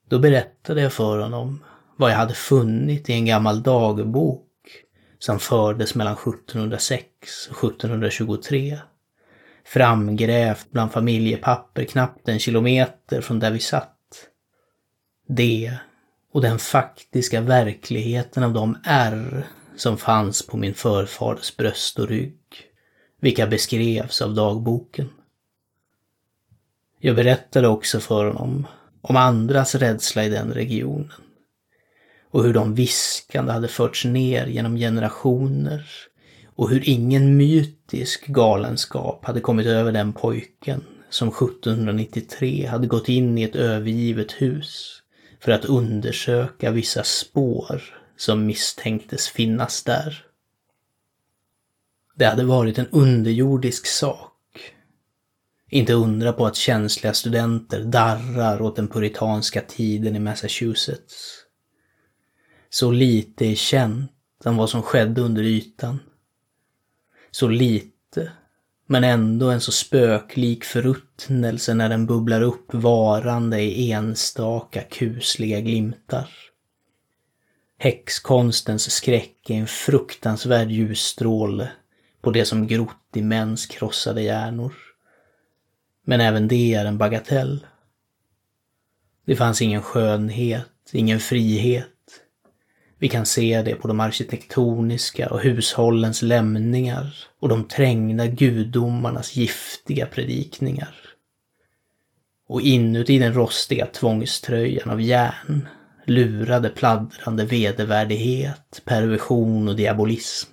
Då 0.09 0.19
berättade 0.19 0.83
jag 0.83 0.93
för 0.93 1.19
honom 1.19 1.65
vad 1.97 2.11
jag 2.11 2.17
hade 2.17 2.35
funnit 2.35 3.11
i 3.11 3.13
en 3.13 3.27
gammal 3.27 3.63
dagbok 3.63 4.45
som 5.19 5.39
fördes 5.39 5.95
mellan 5.95 6.13
1706 6.13 7.05
och 7.51 7.65
1723. 7.65 8.79
Framgrävt 9.65 10.71
bland 10.71 10.93
familjepapper 10.93 11.85
knappt 11.85 12.29
en 12.29 12.39
kilometer 12.39 13.21
från 13.21 13.39
där 13.39 13.51
vi 13.51 13.61
satt. 13.61 13.95
Det 15.29 15.79
och 16.33 16.43
den 16.43 16.59
faktiska 16.59 17.41
verkligheten 17.41 18.43
av 18.43 18.53
de 18.53 18.79
ärr 18.85 19.47
som 19.77 19.97
fanns 19.97 20.47
på 20.47 20.57
min 20.57 20.75
förfaders 20.75 21.57
bröst 21.57 21.99
och 21.99 22.09
rygg, 22.09 22.39
vilka 23.21 23.47
beskrevs 23.47 24.23
av 24.23 24.35
dagboken. 24.35 25.11
Jag 27.01 27.17
berättade 27.17 27.69
också 27.69 28.01
för 28.01 28.27
honom 28.27 28.67
om 29.01 29.17
andras 29.17 29.75
rädsla 29.75 30.25
i 30.25 30.29
den 30.29 30.53
regionen 30.53 31.13
och 32.31 32.45
hur 32.45 32.55
de 32.55 32.75
viskande 32.75 33.53
hade 33.53 33.69
förts 33.69 34.05
ner 34.05 34.47
genom 34.47 34.77
generationer 34.77 35.91
och 36.47 36.71
hur 36.71 36.89
ingen 36.89 37.37
mytisk 37.37 38.27
galenskap 38.27 39.25
hade 39.25 39.41
kommit 39.41 39.67
över 39.67 39.93
den 39.93 40.13
pojken 40.13 40.85
som 41.11 41.29
1793 41.29 42.67
hade 42.67 42.87
gått 42.87 43.09
in 43.09 43.39
i 43.39 43.43
ett 43.43 43.57
övergivet 43.57 44.33
hus 44.33 45.03
för 45.41 45.53
att 45.53 45.65
undersöka 45.65 46.71
vissa 46.71 47.05
spår 47.05 47.83
som 48.17 48.47
misstänktes 48.47 49.29
finnas 49.29 49.83
där. 49.83 50.25
Det 52.15 52.25
hade 52.25 52.45
varit 52.45 52.79
en 52.79 52.89
underjordisk 52.91 53.87
sak. 53.87 54.38
Inte 55.69 55.93
undra 55.93 56.33
på 56.33 56.47
att 56.47 56.57
känsliga 56.57 57.15
studenter 57.15 57.85
darrar 57.85 58.63
åt 58.63 58.77
den 58.77 58.89
puritanska 58.89 59.61
tiden 59.61 60.17
i 60.17 60.19
Massachusetts. 60.19 61.45
Så 62.71 62.91
lite 62.91 63.47
är 63.47 63.55
känt 63.55 64.11
om 64.45 64.57
vad 64.57 64.71
som 64.71 64.83
skedde 64.83 65.21
under 65.21 65.43
ytan. 65.43 65.99
Så 67.31 67.49
lite 67.49 68.33
men 68.91 69.05
ändå 69.05 69.51
en 69.51 69.61
så 69.61 69.73
spöklik 69.73 70.65
förruttnelse 70.65 71.75
när 71.75 71.89
den 71.89 72.07
bubblar 72.07 72.43
upp 72.43 72.75
varande 72.75 73.61
i 73.61 73.93
enstaka 73.93 74.83
kusliga 74.83 75.61
glimtar. 75.61 76.29
Häxkonstens 77.79 78.91
skräck 78.91 79.51
är 79.51 79.55
en 79.55 79.67
fruktansvärd 79.67 80.71
ljusstråle 80.71 81.71
på 82.21 82.31
det 82.31 82.45
som 82.45 82.67
grott 82.67 83.11
i 83.15 83.23
mäns 83.23 83.67
krossade 83.67 84.23
hjärnor. 84.23 84.75
Men 86.09 86.21
även 86.21 86.49
det 86.49 86.75
är 86.75 86.85
en 86.85 86.99
bagatell. 86.99 87.67
Det 89.27 89.37
fanns 89.37 89.63
ingen 89.63 89.83
skönhet, 89.83 90.69
ingen 90.93 91.21
frihet, 91.21 91.87
vi 92.99 93.09
kan 93.09 93.27
se 93.27 93.63
det 93.63 93.75
på 93.75 93.89
de 93.89 94.01
arkitektoniska 94.01 95.31
och 95.31 95.41
hushållens 95.41 96.23
lämningar 96.23 97.15
och 97.41 97.49
de 97.49 97.65
trängda 97.65 98.27
gudomarnas 98.27 99.37
giftiga 99.37 100.07
predikningar. 100.07 100.95
Och 102.49 102.61
inuti 102.61 103.19
den 103.19 103.35
rostiga 103.35 103.87
tvångströjan 103.87 104.91
av 104.91 105.01
järn 105.01 105.69
lurade 106.05 106.69
pladdrande 106.69 107.45
vedervärdighet, 107.45 108.83
perversion 108.85 109.69
och 109.69 109.77
diabolism. 109.77 110.51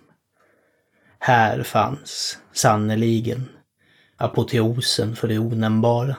Här 1.19 1.63
fanns, 1.63 2.39
sannerligen, 2.53 3.49
apoteosen 4.17 5.15
för 5.15 5.27
det 5.27 5.39
onämnbara. 5.39 6.15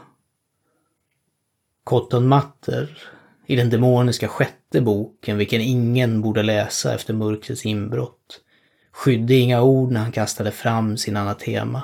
Cotton 1.85 2.29
Matter 2.29 2.99
i 3.47 3.57
den 3.57 3.71
demoniska 3.71 4.29
sjätte 4.29 4.81
boken, 4.81 5.39
vilken 5.39 5.61
ingen 5.61 6.23
borde 6.23 6.43
läsa 6.43 6.95
efter 6.95 7.15
mörkrets 7.15 7.67
inbrott, 7.67 8.41
skydde 8.93 9.35
inga 9.35 9.63
ord 9.63 9.93
när 9.93 10.01
han 10.01 10.13
kastade 10.13 10.51
fram 10.51 10.97
sin 10.97 11.17
anatema. 11.17 11.83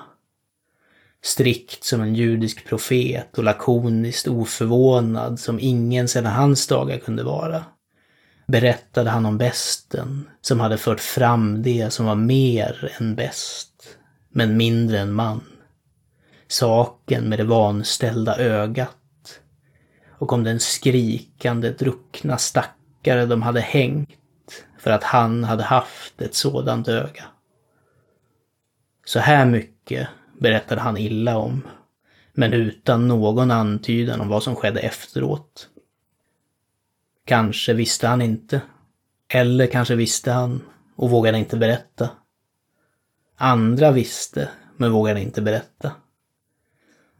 Strikt 1.24 1.84
som 1.84 2.00
en 2.00 2.14
judisk 2.14 2.66
profet 2.66 3.38
och 3.38 3.44
lakoniskt 3.44 4.28
oförvånad 4.28 5.40
som 5.40 5.58
ingen 5.60 6.08
sedan 6.08 6.32
hans 6.32 6.66
dagar 6.66 6.98
kunde 6.98 7.22
vara, 7.22 7.64
berättade 8.46 9.10
han 9.10 9.26
om 9.26 9.38
besten 9.38 10.28
som 10.40 10.60
hade 10.60 10.78
fört 10.78 11.00
fram 11.00 11.62
det 11.62 11.90
som 11.92 12.06
var 12.06 12.14
mer 12.14 12.92
än 12.98 13.14
bäst, 13.14 13.98
men 14.28 14.56
mindre 14.56 14.98
än 14.98 15.12
man. 15.12 15.51
Saken 16.52 17.28
med 17.28 17.38
det 17.38 17.44
vanställda 17.44 18.38
ögat 18.38 19.40
och 20.10 20.32
om 20.32 20.44
den 20.44 20.60
skrikande 20.60 21.70
druckna 21.70 22.38
stackare 22.38 23.26
de 23.26 23.42
hade 23.42 23.60
hängt 23.60 24.10
för 24.78 24.90
att 24.90 25.04
han 25.04 25.44
hade 25.44 25.62
haft 25.62 26.22
ett 26.22 26.34
sådant 26.34 26.88
öga. 26.88 27.24
Så 29.04 29.18
här 29.18 29.46
mycket 29.46 30.08
berättade 30.40 30.80
han 30.80 30.96
illa 30.96 31.36
om, 31.36 31.62
men 32.32 32.52
utan 32.52 33.08
någon 33.08 33.50
antydan 33.50 34.20
om 34.20 34.28
vad 34.28 34.42
som 34.42 34.56
skedde 34.56 34.80
efteråt. 34.80 35.68
Kanske 37.24 37.72
visste 37.72 38.08
han 38.08 38.22
inte. 38.22 38.60
Eller 39.28 39.66
kanske 39.66 39.94
visste 39.94 40.32
han 40.32 40.62
och 40.96 41.10
vågade 41.10 41.38
inte 41.38 41.56
berätta. 41.56 42.10
Andra 43.36 43.90
visste, 43.90 44.48
men 44.76 44.92
vågade 44.92 45.20
inte 45.20 45.42
berätta. 45.42 45.92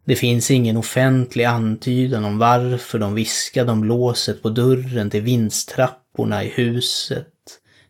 Det 0.05 0.17
finns 0.17 0.51
ingen 0.51 0.77
offentlig 0.77 1.45
antydan 1.45 2.25
om 2.25 2.39
varför 2.39 2.99
de 2.99 3.15
viskade 3.15 3.73
om 3.73 3.85
låset 3.85 4.43
på 4.43 4.51
dörren 4.51 5.11
till 5.11 5.23
vindstrapporna 5.23 6.45
i 6.45 6.49
huset, 6.49 7.29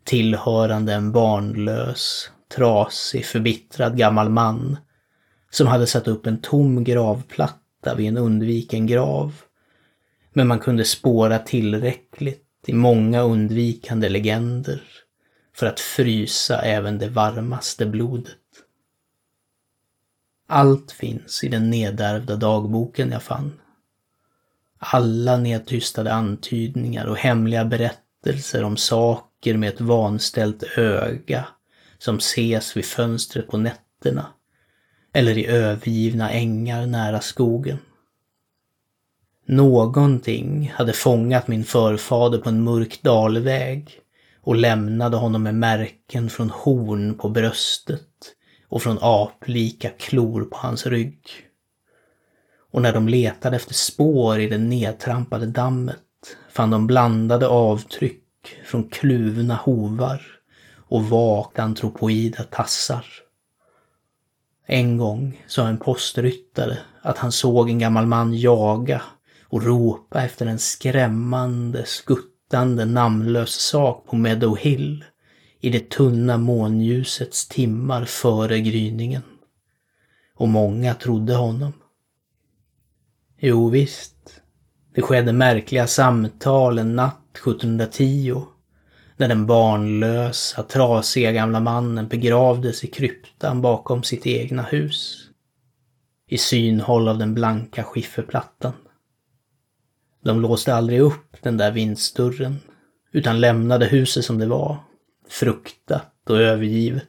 tillhörande 0.05 0.93
en 0.93 1.13
barnlös, 1.13 2.31
trasig, 2.57 3.27
förbittrad 3.27 3.97
gammal 3.99 4.29
man 4.29 4.77
som 5.51 5.67
hade 5.67 5.87
satt 5.87 6.09
upp 6.09 6.27
en 6.27 6.41
tom 6.41 6.85
gravplatta 6.85 7.95
vid 7.97 8.09
en 8.09 8.17
undviken 8.17 8.87
grav. 8.87 9.35
Men 10.33 10.49
man 10.49 10.59
kunde 10.59 10.85
spåra 10.85 11.39
tillräckligt 11.39 12.47
i 12.67 12.73
många 12.73 13.23
undvikande 13.23 14.09
legender 14.09 14.83
för 15.57 15.67
att 15.67 15.81
frysa 15.81 16.63
även 16.63 16.99
det 16.99 17.09
varmaste 17.09 17.87
blodet. 17.87 18.37
Allt 20.55 20.93
finns 20.93 21.45
i 21.45 21.49
den 21.49 21.71
nedärvda 21.71 22.37
dagboken 22.37 23.11
jag 23.11 23.23
fann. 23.23 23.61
Alla 24.79 25.37
nedtystade 25.37 26.13
antydningar 26.13 27.07
och 27.07 27.17
hemliga 27.17 27.65
berättelser 27.65 28.65
om 28.65 28.77
saker 28.77 29.57
med 29.57 29.69
ett 29.69 29.81
vanställt 29.81 30.63
öga 30.77 31.47
som 31.99 32.17
ses 32.17 32.77
vid 32.77 32.85
fönstret 32.85 33.49
på 33.49 33.57
nätterna 33.57 34.27
eller 35.13 35.39
i 35.39 35.47
övergivna 35.47 36.31
ängar 36.31 36.87
nära 36.87 37.21
skogen. 37.21 37.79
Någonting 39.47 40.73
hade 40.75 40.93
fångat 40.93 41.49
min 41.49 41.65
förfader 41.65 42.39
på 42.39 42.49
en 42.49 42.65
mörk 42.65 43.03
dalväg 43.03 44.01
och 44.41 44.57
lämnade 44.57 45.17
honom 45.17 45.43
med 45.43 45.55
märken 45.55 46.31
från 46.31 46.51
horn 46.51 47.15
på 47.15 47.29
bröstet 47.29 48.12
och 48.73 48.83
från 48.83 48.99
aplika 49.01 49.91
klor 49.91 50.45
på 50.45 50.57
hans 50.57 50.87
rygg. 50.87 51.29
Och 52.71 52.83
när 52.83 52.93
de 52.93 53.09
letade 53.09 53.57
efter 53.57 53.75
spår 53.75 54.39
i 54.39 54.49
det 54.49 54.59
nedtrampade 54.59 55.47
dammet 55.47 55.99
fann 56.53 56.71
de 56.71 56.87
blandade 56.87 57.49
avtryck 57.49 58.23
från 58.65 58.89
kluvna 58.89 59.55
hovar 59.55 60.23
och 60.77 61.05
vagt 61.05 61.59
antropoida 61.59 62.43
tassar. 62.43 63.07
En 64.67 64.97
gång 64.97 65.45
sa 65.47 65.69
en 65.69 65.79
postryttare 65.79 66.79
att 67.03 67.19
han 67.19 67.33
såg 67.33 67.71
en 67.71 67.79
gammal 67.79 68.07
man 68.07 68.35
jaga 68.35 69.03
och 69.43 69.63
ropa 69.63 70.23
efter 70.25 70.47
en 70.47 70.59
skrämmande, 70.59 71.85
skuttande, 71.87 72.85
namnlös 72.85 73.53
sak 73.53 74.07
på 74.07 74.17
Meadow 74.17 74.57
Hill 74.57 75.05
i 75.63 75.71
det 75.71 75.91
tunna 75.91 76.39
månljusets 76.39 77.49
timmar 77.49 78.05
före 78.05 78.61
gryningen. 78.61 79.23
Och 80.35 80.49
många 80.49 80.95
trodde 80.95 81.35
honom. 81.35 81.73
Jo 83.39 83.69
visst, 83.69 84.43
det 84.95 85.03
skedde 85.03 85.33
märkliga 85.33 85.87
samtal 85.87 86.79
en 86.79 86.97
natt 86.97 87.37
1710 87.37 88.43
när 89.17 89.29
den 89.29 89.47
barnlösa, 89.47 90.63
trasiga 90.63 91.33
gamla 91.33 91.61
mannen 91.61 92.09
begravdes 92.09 92.85
i 92.85 92.87
kryptan 92.87 93.63
bakom 93.63 94.03
sitt 94.03 94.27
egna 94.27 94.63
hus. 94.63 95.29
I 96.29 96.39
synhåll 96.39 97.09
av 97.09 97.19
den 97.19 97.35
blanka 97.35 97.85
skifferplattan. 97.85 98.73
De 100.25 100.41
låste 100.41 100.75
aldrig 100.75 101.01
upp 101.01 101.37
den 101.43 101.57
där 101.57 101.73
vindsdörren, 101.73 102.61
utan 103.13 103.41
lämnade 103.41 103.87
huset 103.87 104.25
som 104.25 104.39
det 104.39 104.47
var, 104.47 104.79
fruktat 105.29 106.31
och 106.31 106.41
övergivet. 106.41 107.09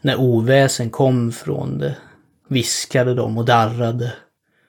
När 0.00 0.16
oväsen 0.16 0.90
kom 0.90 1.32
från 1.32 1.78
det 1.78 1.96
viskade 2.48 3.14
de 3.14 3.38
och 3.38 3.44
darrade 3.44 4.12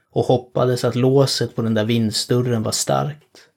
och 0.09 0.25
hoppades 0.25 0.83
att 0.83 0.96
låset 0.96 1.55
på 1.55 1.61
den 1.61 1.74
där 1.74 1.85
vindsdörren 1.85 2.63
var 2.63 2.72
starkt. 2.72 3.50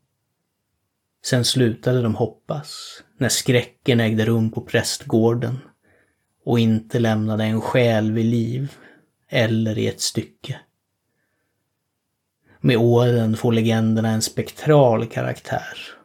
Sen 1.25 1.45
slutade 1.45 2.03
de 2.03 2.15
hoppas 2.15 3.03
när 3.19 3.29
skräcken 3.29 4.01
ägde 4.01 4.25
rum 4.25 4.51
på 4.51 4.61
prästgården 4.61 5.59
och 6.45 6.59
inte 6.59 6.99
lämnade 6.99 7.45
en 7.45 7.61
själ 7.61 8.13
vid 8.13 8.27
liv 8.27 8.73
eller 9.29 9.79
i 9.79 9.89
ett 9.89 10.01
stycke. 10.01 10.61
Med 12.61 12.77
åren 12.77 13.37
får 13.37 13.53
legenderna 13.53 14.09
en 14.09 14.23
spektral 14.23 15.07
karaktär. 15.07 15.96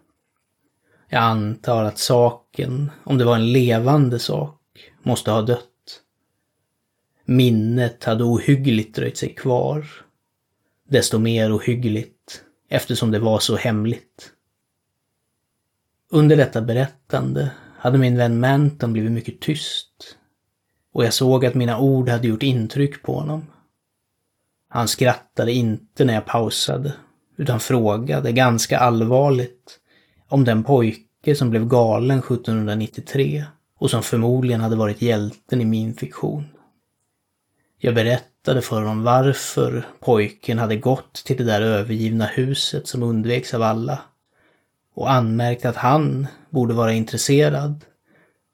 Jag 1.13 1.23
antar 1.23 1.83
att 1.83 1.97
saken, 1.97 2.91
om 3.03 3.17
det 3.17 3.25
var 3.25 3.35
en 3.35 3.51
levande 3.51 4.19
sak, 4.19 4.91
måste 5.03 5.31
ha 5.31 5.41
dött. 5.41 6.01
Minnet 7.25 8.03
hade 8.03 8.23
ohyggligt 8.23 8.95
dröjt 8.95 9.17
sig 9.17 9.35
kvar. 9.35 9.85
Desto 10.89 11.19
mer 11.19 11.57
ohyggligt 11.57 12.43
eftersom 12.69 13.11
det 13.11 13.19
var 13.19 13.39
så 13.39 13.55
hemligt. 13.55 14.31
Under 16.09 16.37
detta 16.37 16.61
berättande 16.61 17.51
hade 17.77 17.97
min 17.97 18.17
vän 18.17 18.39
Manton 18.39 18.93
blivit 18.93 19.11
mycket 19.11 19.39
tyst 19.39 20.17
och 20.93 21.05
jag 21.05 21.13
såg 21.13 21.45
att 21.45 21.55
mina 21.55 21.79
ord 21.79 22.09
hade 22.09 22.27
gjort 22.27 22.43
intryck 22.43 23.03
på 23.03 23.13
honom. 23.13 23.45
Han 24.67 24.87
skrattade 24.87 25.51
inte 25.51 26.05
när 26.05 26.13
jag 26.13 26.25
pausade, 26.25 26.93
utan 27.37 27.59
frågade 27.59 28.31
ganska 28.31 28.79
allvarligt 28.79 29.80
om 30.31 30.43
den 30.43 30.63
pojke 30.63 31.35
som 31.35 31.49
blev 31.49 31.67
galen 31.67 32.19
1793 32.19 33.45
och 33.79 33.89
som 33.89 34.03
förmodligen 34.03 34.61
hade 34.61 34.75
varit 34.75 35.01
hjälten 35.01 35.61
i 35.61 35.65
min 35.65 35.93
fiktion. 35.93 36.43
Jag 37.77 37.95
berättade 37.95 38.61
för 38.61 38.75
honom 38.75 39.03
varför 39.03 39.87
pojken 39.99 40.59
hade 40.59 40.75
gått 40.75 41.13
till 41.13 41.37
det 41.37 41.43
där 41.43 41.61
övergivna 41.61 42.25
huset 42.25 42.87
som 42.87 43.03
undveks 43.03 43.53
av 43.53 43.61
alla 43.61 43.99
och 44.95 45.11
anmärkte 45.11 45.69
att 45.69 45.75
han 45.75 46.27
borde 46.49 46.73
vara 46.73 46.93
intresserad 46.93 47.85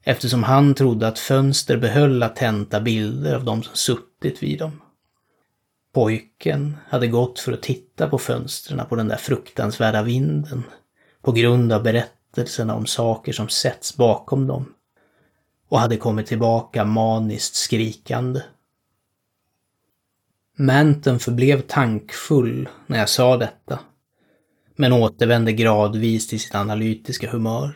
eftersom 0.04 0.44
han 0.44 0.74
trodde 0.74 1.08
att 1.08 1.20
fönster 1.20 1.78
behöll 1.78 2.18
latenta 2.18 2.80
bilder 2.80 3.36
av 3.36 3.44
de 3.44 3.64
som 3.64 3.76
suttit 3.76 4.44
vid 4.44 4.60
dem. 4.60 4.82
Pojken 5.94 6.78
hade 6.90 7.08
gått 7.08 7.40
för 7.40 7.52
att 7.52 7.62
titta 7.62 8.10
på 8.10 8.18
fönstren 8.18 8.82
på 8.90 8.96
den 8.96 9.08
där 9.08 9.18
fruktansvärda 9.18 10.04
vinden 10.04 10.64
på 11.22 11.32
grund 11.32 11.74
av 11.74 11.84
berättelserna 11.84 12.76
om 12.76 12.86
saker 12.86 13.34
som 13.34 13.50
setts 13.50 13.98
bakom 13.98 14.48
dem 14.48 14.74
och 15.70 15.80
hade 15.80 15.98
kommit 15.98 16.28
tillbaka 16.28 16.86
maniskt 16.86 17.56
skrikande. 17.56 18.42
Manton 20.58 21.20
förblev 21.20 21.62
tankfull 21.62 22.70
när 22.88 23.00
jag 23.00 23.10
sa 23.10 23.38
detta 23.38 23.80
men 24.76 24.94
återvände 24.94 25.54
gradvis 25.54 26.28
till 26.28 26.40
sitt 26.40 26.56
analytiska 26.56 27.32
humör. 27.32 27.76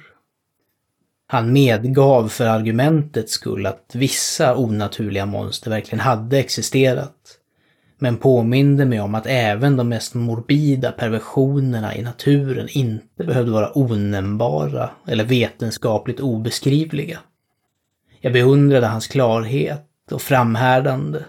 Han 1.27 1.53
medgav 1.53 2.27
för 2.29 2.45
argumentets 2.45 3.31
skull 3.33 3.65
att 3.65 3.91
vissa 3.93 4.57
onaturliga 4.57 5.25
monster 5.25 5.69
verkligen 5.69 5.99
hade 5.99 6.39
existerat, 6.39 7.37
men 8.03 8.17
påminde 8.17 8.85
mig 8.85 9.01
om 9.01 9.15
att 9.15 9.25
även 9.25 9.77
de 9.77 9.89
mest 9.89 10.13
morbida 10.13 10.91
perversionerna 10.91 11.95
i 11.95 12.01
naturen 12.01 12.67
inte 12.69 13.23
behövde 13.23 13.51
vara 13.51 13.77
onämnbara 13.77 14.89
eller 15.07 15.23
vetenskapligt 15.23 16.19
obeskrivliga. 16.19 17.19
Jag 18.21 18.33
beundrade 18.33 18.87
hans 18.87 19.07
klarhet 19.07 20.11
och 20.11 20.21
framhärdande 20.21 21.19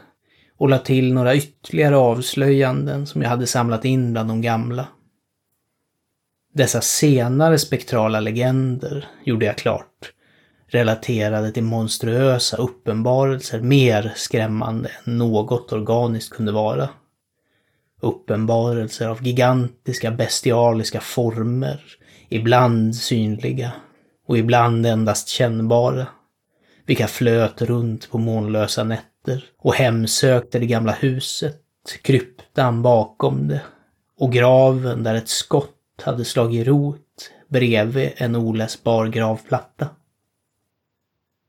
och 0.59 0.69
la 0.69 0.79
till 0.79 1.15
några 1.15 1.37
ytterligare 1.37 1.97
avslöjanden 1.97 3.07
som 3.07 3.23
jag 3.23 3.29
hade 3.29 3.47
samlat 3.47 3.85
in 3.85 4.13
bland 4.13 4.31
de 4.31 4.43
gamla. 4.43 4.89
Dessa 6.55 6.81
senare 6.81 7.59
spektrala 7.59 8.21
legender, 8.21 9.09
gjorde 9.25 9.47
jag 9.47 9.57
klart, 9.57 10.13
relaterade 10.73 11.53
till 11.53 11.65
monstruösa 11.65 12.57
uppenbarelser 12.57 13.61
mer 13.61 14.13
skrämmande 14.17 14.91
än 15.05 15.19
något 15.19 15.73
organiskt 15.73 16.31
kunde 16.31 16.53
vara. 16.53 16.89
Uppenbarelser 18.01 19.09
av 19.09 19.27
gigantiska 19.27 20.11
bestialiska 20.11 21.01
former, 21.01 21.81
ibland 22.29 22.97
synliga 22.97 23.73
och 24.27 24.39
ibland 24.39 24.87
endast 24.87 25.29
kännbara, 25.29 26.07
vilka 26.87 27.07
flöt 27.07 27.63
runt 27.63 28.11
på 28.11 28.19
månlösa 28.19 28.85
nätter 28.85 29.45
och 29.59 29.75
hemsökte 29.75 30.59
det 30.59 30.67
gamla 30.67 30.93
huset, 30.93 31.63
kryptan 32.03 32.83
bakom 32.83 33.49
det 33.49 33.63
och 34.19 34.33
graven 34.33 35.03
där 35.03 35.15
ett 35.15 35.29
skott 35.29 36.03
hade 36.03 36.25
slagit 36.25 36.67
rot 36.67 37.31
bredvid 37.49 38.13
en 38.17 38.37
oläsbar 38.37 39.07
gravplatta. 39.07 39.89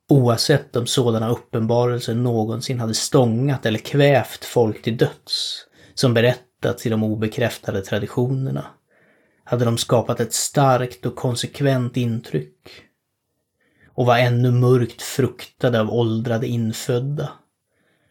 Oavsett 0.09 0.75
om 0.75 0.87
sådana 0.87 1.29
uppenbarelser 1.29 2.15
någonsin 2.15 2.79
hade 2.79 2.93
stångat 2.93 3.65
eller 3.65 3.79
kvävt 3.79 4.45
folk 4.45 4.81
till 4.81 4.97
döds, 4.97 5.65
som 5.93 6.13
berättats 6.13 6.85
i 6.85 6.89
de 6.89 7.03
obekräftade 7.03 7.81
traditionerna, 7.81 8.65
hade 9.43 9.65
de 9.65 9.77
skapat 9.77 10.19
ett 10.19 10.33
starkt 10.33 11.05
och 11.05 11.15
konsekvent 11.15 11.97
intryck. 11.97 12.69
och 13.95 14.05
var 14.05 14.17
ännu 14.17 14.51
mörkt 14.51 15.01
fruktade 15.01 15.81
av 15.81 15.89
åldrade 15.93 16.47
infödda, 16.47 17.29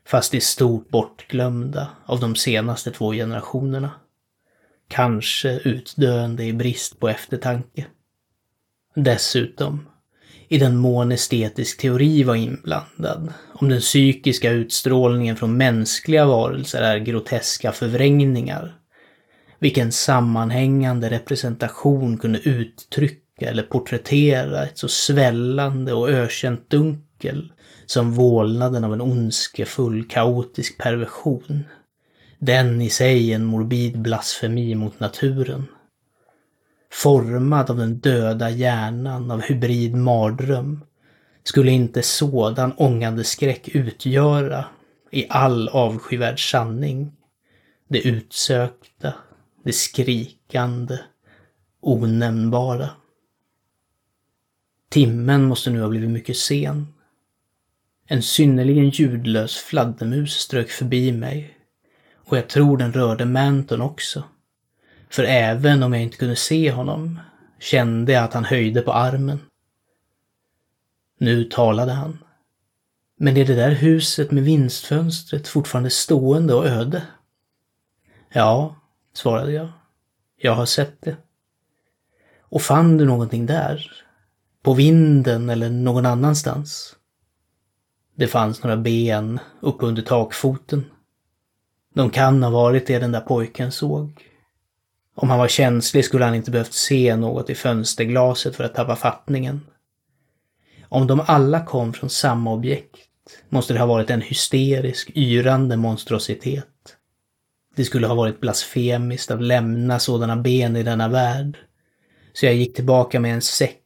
fast 0.07 0.35
i 0.35 0.41
stort 0.41 0.89
bortglömda 0.89 1.89
av 2.07 2.21
de 2.21 2.35
senaste 2.37 2.91
två 2.91 3.13
generationerna. 3.13 3.91
Kanske 4.89 5.59
utdöende 5.59 6.45
i 6.45 6.53
brist 6.53 7.01
på 7.01 7.09
eftertanke. 7.09 7.87
Dessutom, 8.95 9.89
i 10.53 10.59
den 10.59 10.77
mån 10.77 11.13
estetisk 11.13 11.81
teori 11.81 12.23
var 12.23 12.35
inblandad, 12.35 13.33
om 13.53 13.69
den 13.69 13.81
psykiska 13.81 14.51
utstrålningen 14.51 15.37
från 15.37 15.57
mänskliga 15.57 16.27
varelser 16.27 16.83
är 16.83 16.99
groteska 16.99 17.73
förvrängningar, 17.73 18.75
vilken 19.59 19.93
sammanhängande 19.93 21.11
representation 21.11 22.19
kunde 22.19 22.39
uttrycka 22.39 23.51
eller 23.51 23.63
porträttera 23.63 24.63
ett 24.63 24.79
så 24.79 24.89
svällande 24.89 25.93
och 25.93 26.11
ökänt 26.11 26.71
dunkel 26.71 27.53
som 27.87 28.13
vålnaden 28.13 28.85
av 28.85 28.93
en 28.93 29.01
ondskefull, 29.01 30.05
kaotisk 30.09 30.79
perversion. 30.79 31.65
Den 32.39 32.83
i 32.83 32.91
sig 32.91 33.33
en 33.33 33.45
morbid 33.45 33.99
blasfemi 33.99 34.75
mot 34.75 35.01
naturen. 35.01 35.67
Formad 36.93 37.71
av 37.71 37.77
den 37.77 37.99
döda 37.99 38.51
hjärnan 38.51 39.31
av 39.31 39.41
hybrid 39.41 39.95
mardröm 39.95 40.85
skulle 41.43 41.71
inte 41.71 42.03
sådan 42.03 42.73
ångande 42.77 43.25
skräck 43.25 43.69
utgöra, 43.69 44.65
i 45.11 45.27
all 45.29 45.69
avskyvärd 45.69 46.51
sanning, 46.51 47.13
det 47.89 48.09
utsökta, 48.09 49.15
det 49.65 49.73
skrikande, 49.73 50.99
onämnbara. 51.81 52.91
Timmen 54.89 55.45
måste 55.45 55.71
nu 55.71 55.81
ha 55.81 55.89
blivit 55.89 56.11
mycket 56.11 56.37
sen. 56.37 56.87
En 58.07 58.23
synnerligen 58.23 58.89
ljudlös 58.89 59.57
fladdermus 59.57 60.33
strök 60.33 60.71
förbi 60.71 61.13
mig 61.13 61.59
och 62.15 62.37
jag 62.37 62.49
tror 62.49 62.77
den 62.77 62.93
rörde 62.93 63.25
Manton 63.25 63.81
också. 63.81 64.25
För 65.13 65.25
även 65.25 65.83
om 65.83 65.93
jag 65.93 66.03
inte 66.03 66.17
kunde 66.17 66.37
se 66.37 66.71
honom 66.71 67.21
kände 67.59 68.13
jag 68.13 68.25
att 68.25 68.35
han 68.35 68.45
höjde 68.45 68.83
på 68.83 68.93
armen. 68.93 69.41
Nu 71.19 71.45
talade 71.45 71.93
han. 71.93 72.19
Men 73.17 73.37
är 73.37 73.45
det 73.45 73.55
där 73.55 73.71
huset 73.71 74.31
med 74.31 74.45
vinstfönstret 74.45 75.49
fortfarande 75.49 75.91
stående 75.91 76.55
och 76.55 76.67
öde? 76.67 77.03
Ja, 78.33 78.77
svarade 79.13 79.53
jag. 79.53 79.69
Jag 80.37 80.55
har 80.55 80.67
sett 80.67 81.03
det. 81.03 81.17
Och 82.41 82.63
fann 82.63 82.99
du 82.99 83.05
någonting 83.05 83.47
där? 83.47 83.93
På 84.63 84.75
vinden 84.75 85.51
eller 85.51 85.71
någon 85.71 86.07
annanstans? 86.07 86.97
Det 88.15 88.27
fanns 88.27 88.63
några 88.63 88.77
ben 88.77 89.41
uppe 89.61 89.87
under 89.87 90.03
takfoten. 90.03 90.85
De 91.95 92.11
kan 92.11 92.43
ha 92.43 92.51
varit 92.51 92.87
det 92.87 92.99
den 92.99 93.13
där 93.13 93.21
pojken 93.21 93.73
såg. 93.73 94.32
Om 95.15 95.31
han 95.31 95.39
var 95.39 95.49
känslig 95.49 96.05
skulle 96.05 96.25
han 96.25 96.35
inte 96.35 96.51
behövt 96.51 96.73
se 96.73 97.17
något 97.17 97.51
i 97.51 97.55
fönsterglaset 97.55 98.57
för 98.57 98.65
att 98.65 98.75
tappa 98.75 98.97
fattningen. 98.97 99.61
Om 100.89 101.07
de 101.07 101.21
alla 101.27 101.65
kom 101.65 101.93
från 101.93 102.11
samma 102.11 102.53
objekt 102.53 103.09
måste 103.49 103.73
det 103.73 103.79
ha 103.79 103.87
varit 103.87 104.11
en 104.11 104.21
hysterisk, 104.21 105.11
yrande 105.15 105.77
monstrositet. 105.77 106.67
Det 107.77 107.85
skulle 107.85 108.07
ha 108.07 108.15
varit 108.15 108.41
blasfemiskt 108.41 109.31
att 109.31 109.43
lämna 109.43 109.99
sådana 109.99 110.37
ben 110.37 110.77
i 110.77 110.83
denna 110.83 111.09
värld. 111.09 111.59
Så 112.33 112.47
jag 112.47 112.55
gick 112.55 112.75
tillbaka 112.75 113.21
med 113.21 113.35
en 113.35 113.43
säck 113.43 113.79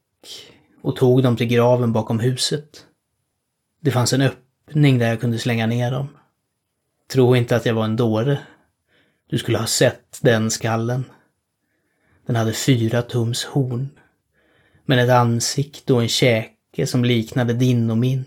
och 0.81 0.95
tog 0.95 1.23
dem 1.23 1.37
till 1.37 1.47
graven 1.47 1.93
bakom 1.93 2.19
huset. 2.19 2.85
Det 3.81 3.91
fanns 3.91 4.13
en 4.13 4.21
öppning 4.21 4.97
där 4.97 5.07
jag 5.09 5.21
kunde 5.21 5.39
slänga 5.39 5.67
ner 5.67 5.91
dem. 5.91 6.17
Tro 7.11 7.35
inte 7.35 7.55
att 7.55 7.65
jag 7.65 7.73
var 7.73 7.85
en 7.85 7.95
dåre. 7.95 8.39
Du 9.29 9.37
skulle 9.37 9.57
ha 9.57 9.65
sett 9.65 10.19
den 10.21 10.51
skallen. 10.51 11.05
Den 12.27 12.35
hade 12.35 12.53
fyra 12.53 13.01
tums 13.01 13.45
horn. 13.45 13.89
Men 14.85 14.99
ett 14.99 15.09
ansikte 15.09 15.93
och 15.93 16.01
en 16.01 16.07
käke 16.07 16.87
som 16.87 17.05
liknade 17.05 17.53
din 17.53 17.89
och 17.89 17.97
min. 17.97 18.25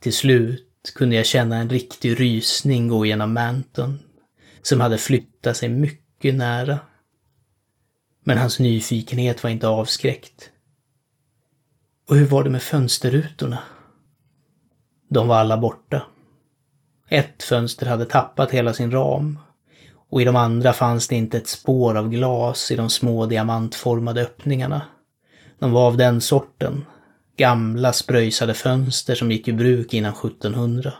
Till 0.00 0.12
slut 0.12 0.92
kunde 0.94 1.16
jag 1.16 1.26
känna 1.26 1.56
en 1.56 1.70
riktig 1.70 2.20
rysning 2.20 2.88
gå 2.88 3.06
genom 3.06 3.32
Manton, 3.32 3.98
som 4.62 4.80
hade 4.80 4.98
flyttat 4.98 5.56
sig 5.56 5.68
mycket 5.68 6.34
nära. 6.34 6.78
Men 8.24 8.38
hans 8.38 8.58
nyfikenhet 8.58 9.42
var 9.42 9.50
inte 9.50 9.68
avskräckt. 9.68 10.50
Och 12.08 12.16
hur 12.16 12.26
var 12.26 12.44
det 12.44 12.50
med 12.50 12.62
fönsterrutorna? 12.62 13.58
De 15.08 15.28
var 15.28 15.36
alla 15.36 15.58
borta. 15.58 16.06
Ett 17.08 17.42
fönster 17.42 17.86
hade 17.86 18.04
tappat 18.04 18.50
hela 18.50 18.74
sin 18.74 18.90
ram 18.90 19.38
och 20.14 20.22
i 20.22 20.24
de 20.24 20.36
andra 20.36 20.72
fanns 20.72 21.08
det 21.08 21.16
inte 21.16 21.36
ett 21.36 21.46
spår 21.46 21.96
av 21.96 22.08
glas 22.08 22.70
i 22.70 22.76
de 22.76 22.90
små 22.90 23.26
diamantformade 23.26 24.22
öppningarna. 24.22 24.82
De 25.58 25.72
var 25.72 25.86
av 25.86 25.96
den 25.96 26.20
sorten, 26.20 26.84
gamla 27.36 27.92
spröjsade 27.92 28.54
fönster 28.54 29.14
som 29.14 29.30
gick 29.30 29.48
i 29.48 29.52
bruk 29.52 29.94
innan 29.94 30.12
1700. 30.12 30.92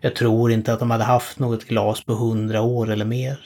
Jag 0.00 0.16
tror 0.16 0.52
inte 0.52 0.72
att 0.72 0.78
de 0.78 0.90
hade 0.90 1.04
haft 1.04 1.38
något 1.38 1.64
glas 1.64 2.04
på 2.04 2.12
hundra 2.14 2.62
år 2.62 2.90
eller 2.90 3.04
mer. 3.04 3.40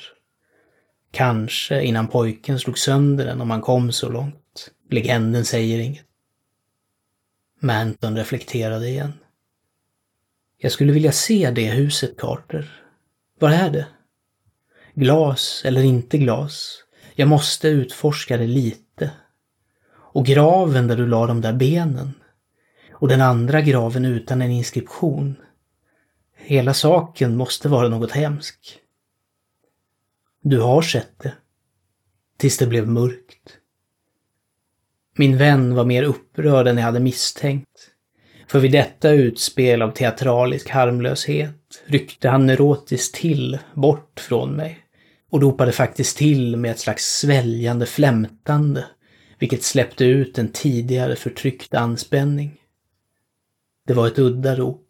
Kanske 1.11 1.83
innan 1.83 2.09
pojken 2.09 2.59
slog 2.59 2.79
sönder 2.79 3.25
den 3.25 3.41
om 3.41 3.51
han 3.51 3.61
kom 3.61 3.93
så 3.93 4.09
långt. 4.09 4.71
Legenden 4.91 5.45
säger 5.45 5.79
inget. 5.79 6.07
Manton 7.61 8.17
reflekterade 8.17 8.89
igen. 8.89 9.13
Jag 10.59 10.73
skulle 10.73 10.93
vilja 10.93 11.13
se 11.13 11.51
det 11.51 11.71
huset, 11.71 12.17
Carter. 12.19 12.83
Var 13.39 13.51
är 13.51 13.71
det? 13.71 13.87
Glas 14.95 15.63
eller 15.65 15.83
inte 15.83 16.19
glas. 16.19 16.85
Jag 17.15 17.29
måste 17.29 17.69
utforska 17.69 18.37
det 18.37 18.47
lite. 18.47 19.11
Och 19.95 20.27
graven 20.27 20.87
där 20.87 20.97
du 20.97 21.07
la 21.07 21.27
de 21.27 21.41
där 21.41 21.53
benen. 21.53 22.15
Och 22.93 23.09
den 23.09 23.21
andra 23.21 23.61
graven 23.61 24.05
utan 24.05 24.43
en 24.43 24.51
inskription. 24.51 25.37
Hela 26.37 26.75
saken 26.75 27.37
måste 27.37 27.69
vara 27.69 27.89
något 27.89 28.11
hemskt. 28.11 28.79
Du 30.43 30.61
har 30.61 30.83
sett 30.83 31.19
det. 31.19 31.35
Tills 32.37 32.59
det 32.59 32.67
blev 32.67 32.89
mörkt. 32.89 33.59
Min 35.17 35.37
vän 35.37 35.75
var 35.75 35.85
mer 35.85 36.03
upprörd 36.03 36.67
än 36.67 36.77
jag 36.77 36.85
hade 36.85 37.01
misstänkt. 37.01 37.72
För 38.53 38.61
vid 38.61 38.73
detta 38.73 39.11
utspel 39.11 39.83
av 39.83 39.91
teatralisk 39.91 40.69
harmlöshet 40.71 41.83
ryckte 41.87 42.29
han 42.29 42.47
neurotiskt 42.47 43.15
till 43.15 43.59
bort 43.75 44.21
från 44.21 44.57
mig 44.57 44.79
och 45.31 45.41
ropade 45.41 45.73
faktiskt 45.73 46.17
till 46.17 46.57
med 46.57 46.71
ett 46.71 46.79
slags 46.79 47.05
sväljande 47.05 47.87
flämtande, 47.87 48.85
vilket 49.39 49.63
släppte 49.63 50.05
ut 50.05 50.39
en 50.39 50.49
tidigare 50.49 51.17
förtryckt 51.17 51.75
anspänning. 51.75 52.61
Det 53.87 53.95
var 53.95 54.07
ett 54.07 54.19
udda 54.19 54.57
rop. 54.57 54.89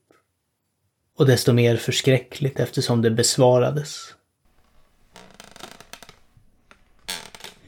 Och 1.19 1.27
desto 1.27 1.53
mer 1.53 1.77
förskräckligt 1.77 2.61
eftersom 2.61 3.03
det 3.03 3.11
besvarades. 3.11 4.15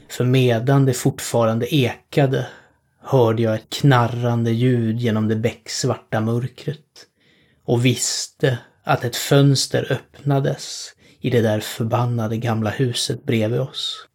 För 0.09 0.25
medan 0.25 0.85
det 0.85 0.95
fortfarande 0.95 1.75
ekade 1.75 2.47
hörde 3.05 3.43
jag 3.43 3.55
ett 3.55 3.71
knarrande 3.71 4.51
ljud 4.51 5.01
genom 5.01 5.29
det 5.29 5.37
becksvarta 5.37 6.21
mörkret 6.21 7.07
och 7.65 7.85
visste 7.85 8.59
att 8.83 9.05
ett 9.05 9.17
fönster 9.17 9.93
öppnades 9.93 10.93
i 11.21 11.31
det 11.31 11.41
där 11.41 11.61
förbannade 11.61 12.37
gamla 12.37 12.71
huset 12.71 13.25
bredvid 13.25 13.61
oss. 13.61 14.09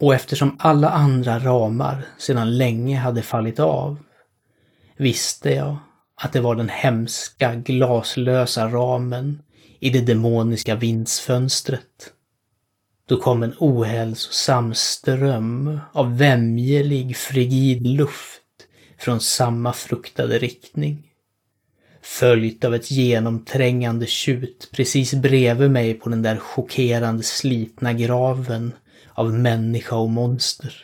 Och 0.00 0.14
eftersom 0.14 0.56
alla 0.58 0.90
andra 0.90 1.38
ramar 1.38 2.06
sedan 2.18 2.58
länge 2.58 2.98
hade 2.98 3.22
fallit 3.22 3.60
av 3.60 3.98
visste 4.96 5.50
jag 5.50 5.76
att 6.20 6.32
det 6.32 6.40
var 6.40 6.54
den 6.54 6.68
hemska 6.68 7.54
glaslösa 7.54 8.68
ramen 8.68 9.42
i 9.80 9.90
det 9.90 10.00
demoniska 10.00 10.74
vindsfönstret. 10.74 12.12
Då 13.08 13.16
kom 13.16 13.42
en 13.42 13.54
ohälsosam 13.58 14.74
ström 14.74 15.80
av 15.92 16.18
vämjelig, 16.18 17.16
frigid 17.16 17.86
luft 17.86 18.42
från 18.98 19.20
samma 19.20 19.72
fruktade 19.72 20.38
riktning 20.38 21.08
följt 22.08 22.64
av 22.64 22.74
ett 22.74 22.90
genomträngande 22.90 24.06
tjut 24.06 24.70
precis 24.72 25.14
bredvid 25.14 25.70
mig 25.70 25.94
på 25.94 26.08
den 26.08 26.22
där 26.22 26.36
chockerande 26.36 27.22
slitna 27.22 27.92
graven 27.92 28.72
av 29.12 29.34
människa 29.34 29.96
och 29.96 30.10
monster. 30.10 30.74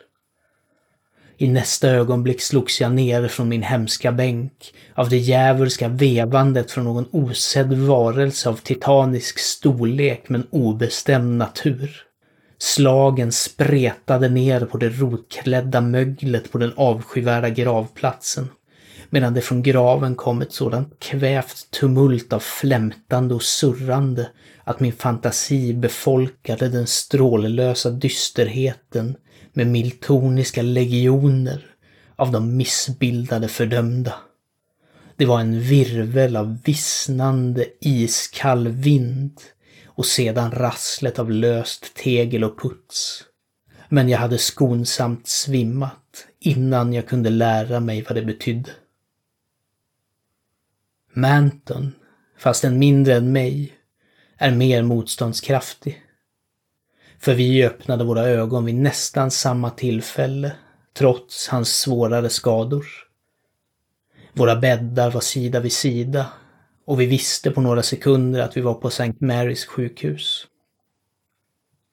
I 1.36 1.48
nästa 1.48 1.88
ögonblick 1.88 2.40
slogs 2.40 2.80
jag 2.80 2.92
ner 2.92 3.28
från 3.28 3.48
min 3.48 3.62
hemska 3.62 4.12
bänk 4.12 4.74
av 4.94 5.08
det 5.08 5.18
djävulska 5.18 5.88
vevandet 5.88 6.70
från 6.70 6.84
någon 6.84 7.08
osedd 7.10 7.72
varelse 7.72 8.48
av 8.48 8.54
titanisk 8.54 9.38
storlek 9.38 10.28
men 10.28 10.46
obestämd 10.50 11.38
natur. 11.38 12.04
Slagen 12.64 13.32
spretade 13.32 14.28
ner 14.28 14.60
på 14.60 14.78
det 14.78 14.88
rotklädda 14.88 15.80
möglet 15.80 16.52
på 16.52 16.58
den 16.58 16.72
avskyvärda 16.76 17.48
gravplatsen. 17.48 18.48
Medan 19.10 19.34
det 19.34 19.40
från 19.40 19.62
graven 19.62 20.14
kom 20.14 20.42
ett 20.42 20.52
sådant 20.52 20.98
kvävt 20.98 21.70
tumult 21.70 22.32
av 22.32 22.38
flämtande 22.38 23.34
och 23.34 23.42
surrande 23.42 24.28
att 24.64 24.80
min 24.80 24.92
fantasi 24.92 25.74
befolkade 25.74 26.68
den 26.68 26.86
strållösa 26.86 27.90
dysterheten 27.90 29.16
med 29.52 29.66
miltoniska 29.66 30.62
legioner 30.62 31.66
av 32.16 32.32
de 32.32 32.56
missbildade 32.56 33.48
fördömda. 33.48 34.14
Det 35.16 35.26
var 35.26 35.40
en 35.40 35.60
virvel 35.60 36.36
av 36.36 36.58
vissnande 36.64 37.66
iskall 37.80 38.68
vind 38.68 39.40
och 39.94 40.06
sedan 40.06 40.50
rasslet 40.50 41.18
av 41.18 41.30
löst 41.30 41.94
tegel 41.94 42.44
och 42.44 42.58
puts. 42.58 43.24
Men 43.88 44.08
jag 44.08 44.18
hade 44.18 44.38
skonsamt 44.38 45.28
svimmat 45.28 46.26
innan 46.40 46.92
jag 46.92 47.08
kunde 47.08 47.30
lära 47.30 47.80
mig 47.80 48.02
vad 48.02 48.14
det 48.14 48.22
betydde. 48.22 48.70
Manton, 51.12 51.92
fastän 52.38 52.78
mindre 52.78 53.14
än 53.14 53.32
mig, 53.32 53.72
är 54.36 54.50
mer 54.50 54.82
motståndskraftig. 54.82 56.02
För 57.18 57.34
vi 57.34 57.66
öppnade 57.66 58.04
våra 58.04 58.22
ögon 58.22 58.64
vid 58.64 58.74
nästan 58.74 59.30
samma 59.30 59.70
tillfälle, 59.70 60.52
trots 60.94 61.48
hans 61.48 61.76
svårare 61.76 62.30
skador. 62.30 62.86
Våra 64.32 64.56
bäddar 64.56 65.10
var 65.10 65.20
sida 65.20 65.60
vid 65.60 65.72
sida 65.72 66.26
och 66.86 67.00
vi 67.00 67.06
visste 67.06 67.50
på 67.50 67.60
några 67.60 67.82
sekunder 67.82 68.40
att 68.40 68.56
vi 68.56 68.60
var 68.60 68.74
på 68.74 68.88
St. 68.88 69.14
Marys 69.18 69.64
sjukhus. 69.64 70.46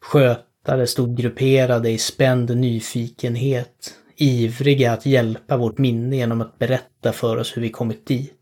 Skötare 0.02 0.88
stod 0.88 1.18
grupperade 1.18 1.90
i 1.90 1.98
spänd 1.98 2.58
nyfikenhet, 2.58 3.94
ivriga 4.16 4.92
att 4.92 5.06
hjälpa 5.06 5.58
vårt 5.58 5.78
minne 5.78 6.16
genom 6.16 6.42
att 6.42 6.60
berätta 6.60 7.14
för 7.14 7.38
oss 7.38 7.58
hur 7.58 7.62
vi 7.62 7.70
kommit 7.70 8.06
dit. 8.06 8.34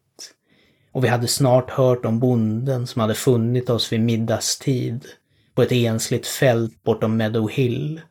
Och 0.92 1.04
vi 1.04 1.08
hade 1.08 1.28
snart 1.28 1.70
hört 1.70 2.06
om 2.06 2.20
bonden 2.20 2.88
som 2.88 3.02
hade 3.02 3.14
funnit 3.14 3.70
oss 3.70 3.94
vid 3.94 4.02
middagstid 4.02 5.06
på 5.56 5.62
ett 5.62 5.72
ensligt 5.72 6.28
fält 6.28 6.84
bortom 6.84 7.18
Meadow 7.18 7.50
Hill, 7.50 8.02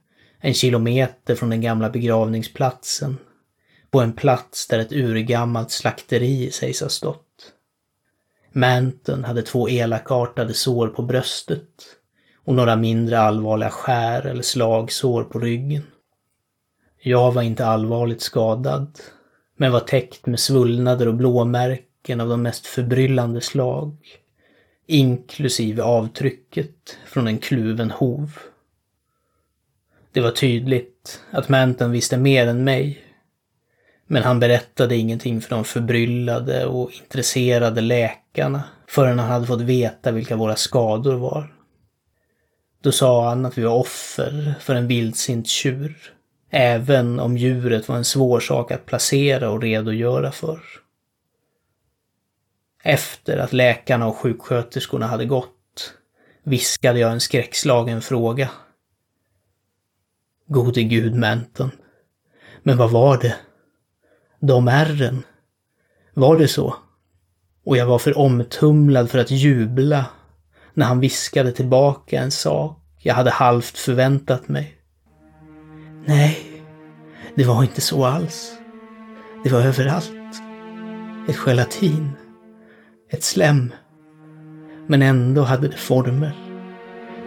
en 0.41 0.55
kilometer 0.55 1.35
från 1.35 1.51
den 1.51 1.61
gamla 1.61 1.91
begravningsplatsen, 1.91 3.19
på 3.91 4.01
en 4.01 4.13
plats 4.13 4.69
där 4.69 4.79
ett 4.79 4.93
urgammalt 4.93 5.71
slakteri 5.71 6.51
sägs 6.51 6.81
ha 6.81 6.89
stått. 6.89 7.28
Manton 8.53 9.25
hade 9.25 9.43
två 9.43 9.69
elakartade 9.69 10.55
sår 10.55 10.89
på 10.89 11.03
bröstet 11.03 11.69
och 12.45 12.55
några 12.55 12.77
mindre 12.77 13.21
allvarliga 13.21 13.71
skär 13.71 14.27
eller 14.27 14.43
slagsår 14.43 15.25
på 15.25 15.39
ryggen. 15.39 15.83
Jag 17.01 17.33
var 17.33 17.43
inte 17.43 17.67
allvarligt 17.67 18.23
skadad, 18.23 18.99
men 19.57 19.73
var 19.73 19.81
täckt 19.81 20.27
med 20.27 20.41
svullnader 20.41 21.09
och 21.09 21.15
blåmärken 21.15 22.21
av 22.21 22.29
de 22.29 22.43
mest 22.43 22.67
förbryllande 22.67 23.41
slag, 23.41 23.97
inklusive 24.87 25.83
avtrycket 25.83 26.97
från 27.07 27.27
en 27.27 27.39
kluven 27.39 27.91
hov. 27.91 28.39
Det 30.13 30.21
var 30.21 30.31
tydligt 30.31 31.21
att 31.31 31.49
Manton 31.49 31.91
visste 31.91 32.17
mer 32.17 32.47
än 32.47 32.65
mig 32.65 33.08
men 34.11 34.23
han 34.23 34.41
berättade 34.41 34.97
ingenting 34.97 35.41
för 35.41 35.51
de 35.51 35.65
förbryllade 35.65 36.67
och 36.67 36.91
intresserade 36.93 37.81
läkarna 37.81 38.65
förrän 38.87 39.19
han 39.19 39.31
hade 39.31 39.47
fått 39.47 39.61
veta 39.61 40.13
vilka 40.13 40.37
våra 40.37 40.57
skador 40.57 41.15
var. 41.15 41.55
Då 42.83 42.93
sa 42.93 43.29
han 43.29 43.47
att 43.47 43.59
vi 43.59 43.63
var 43.63 43.75
offer 43.75 44.55
för 44.61 44.75
en 44.75 44.87
vildsint 44.87 45.49
tjur, 45.49 46.15
även 46.51 47.21
om 47.21 47.37
djuret 47.37 47.89
var 47.89 47.97
en 47.97 48.05
svår 48.05 48.41
sak 48.41 48.71
att 48.71 48.87
placera 48.87 49.51
och 49.51 49.63
redogöra 49.63 50.33
för. 50.33 50.61
Efter 52.83 53.39
att 53.39 53.53
läkarna 53.53 54.07
och 54.07 54.17
sjuksköterskorna 54.17 55.07
hade 55.07 55.25
gått 55.25 55.95
viskade 56.43 56.99
jag 56.99 57.13
en 57.13 57.21
skräckslagen 57.21 58.03
fråga. 58.03 58.51
Gode 60.47 60.83
gud, 60.83 61.15
Menton, 61.15 61.71
Men 62.63 62.77
vad 62.77 62.91
var 62.91 63.19
det? 63.19 63.37
De 64.41 64.69
ärren. 64.69 65.23
Var 66.15 66.37
det 66.37 66.49
så? 66.49 66.75
Och 67.65 67.77
jag 67.77 67.87
var 67.87 67.99
för 67.99 68.19
omtumlad 68.19 69.11
för 69.11 69.19
att 69.19 69.31
jubla 69.31 70.05
när 70.75 70.87
han 70.87 71.01
viskade 71.01 71.53
tillbaka 71.53 72.21
en 72.21 72.31
sak 72.31 72.81
jag 72.99 73.15
hade 73.15 73.31
halvt 73.31 73.79
förväntat 73.79 74.49
mig. 74.49 74.75
Nej, 76.07 76.63
det 77.35 77.45
var 77.45 77.63
inte 77.63 77.81
så 77.81 78.05
alls. 78.05 78.53
Det 79.45 79.51
var 79.51 79.61
överallt. 79.61 80.13
Ett 81.29 81.37
gelatin. 81.37 82.11
Ett 83.11 83.23
slem. 83.23 83.73
Men 84.87 85.03
ändå 85.03 85.43
hade 85.43 85.69
det 85.69 85.77
former. 85.77 86.37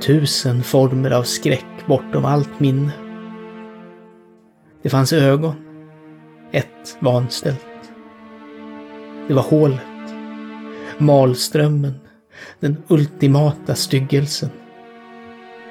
Tusen 0.02 0.64
former 0.64 1.12
av 1.12 1.24
skräck 1.24 1.86
bortom 1.88 2.26
allt 2.26 2.60
minne. 2.60 2.92
Det 4.82 4.90
fanns 4.90 5.14
ögon 5.14 5.71
ett 6.52 6.98
vanställt. 7.00 7.66
Det 9.28 9.34
var 9.34 9.44
hålet. 9.44 9.82
Malströmmen. 10.98 11.94
Den 12.60 12.84
ultimata 12.88 13.76
styggelsen. 13.76 14.50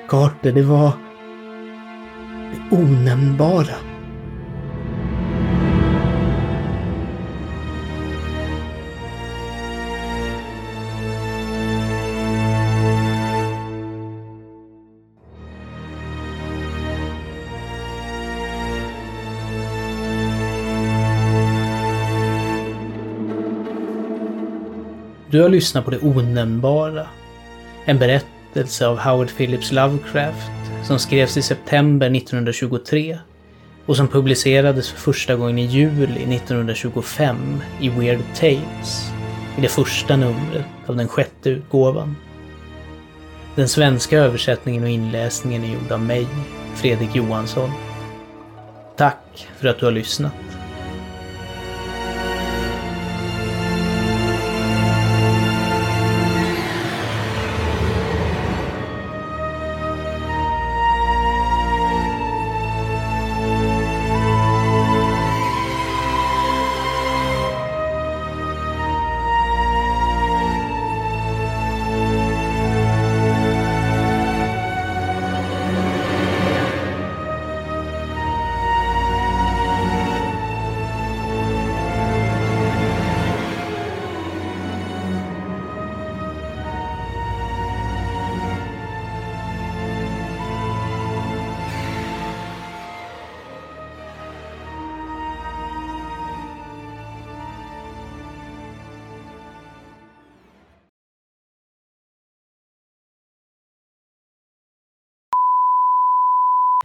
Carter, 0.08 0.52
det 0.52 0.62
var 0.62 0.92
det 2.50 2.76
onämnbara. 2.76 3.89
Du 25.30 25.42
har 25.42 25.48
lyssnat 25.48 25.84
på 25.84 25.90
Det 25.90 25.98
onämnbara. 25.98 27.06
En 27.84 27.98
berättelse 27.98 28.86
av 28.86 28.98
Howard 28.98 29.36
Phillips 29.36 29.72
Lovecraft 29.72 30.50
som 30.84 30.98
skrevs 30.98 31.36
i 31.36 31.42
september 31.42 32.16
1923 32.16 33.18
och 33.86 33.96
som 33.96 34.08
publicerades 34.08 34.88
för 34.88 34.98
första 34.98 35.36
gången 35.36 35.58
i 35.58 35.66
juli 35.66 36.34
1925 36.36 37.60
i 37.80 37.88
Weird 37.88 38.20
Tales, 38.34 39.10
i 39.58 39.60
det 39.60 39.68
första 39.68 40.16
numret 40.16 40.64
av 40.86 40.96
den 40.96 41.08
sjätte 41.08 41.50
utgåvan. 41.50 42.16
Den 43.54 43.68
svenska 43.68 44.18
översättningen 44.18 44.82
och 44.82 44.88
inläsningen 44.88 45.64
är 45.64 45.72
gjord 45.72 45.92
av 45.92 46.00
mig, 46.00 46.26
Fredrik 46.74 47.16
Johansson. 47.16 47.70
Tack 48.96 49.48
för 49.58 49.68
att 49.68 49.78
du 49.78 49.84
har 49.84 49.92
lyssnat. 49.92 50.59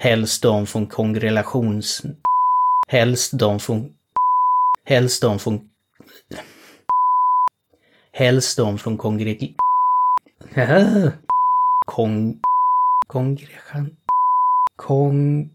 Helst 0.05 0.43
de 0.43 0.65
från 0.65 0.87
kongrelations... 0.87 2.05
Helst 2.87 3.39
de 3.39 3.59
från... 3.59 3.93
Helst 4.83 5.21
de 5.21 5.39
från... 5.39 5.69
Helst 8.11 8.57
de 8.57 8.77
från 8.77 8.97
kongre... 8.97 9.37
Kong... 11.85 12.41
Kongregan... 13.07 13.95
Kong... 14.75 15.49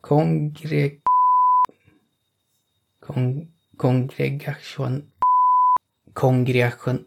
Kongre... 0.00 0.90
Kong, 3.00 3.48
kongregation... 3.76 5.10
Kongregation... 6.14 7.04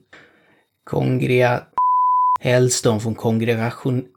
Kongrea... 0.83 1.67
Helst 2.39 2.83
de 2.83 2.99
från 2.99 3.15
kongregation... 3.15 4.14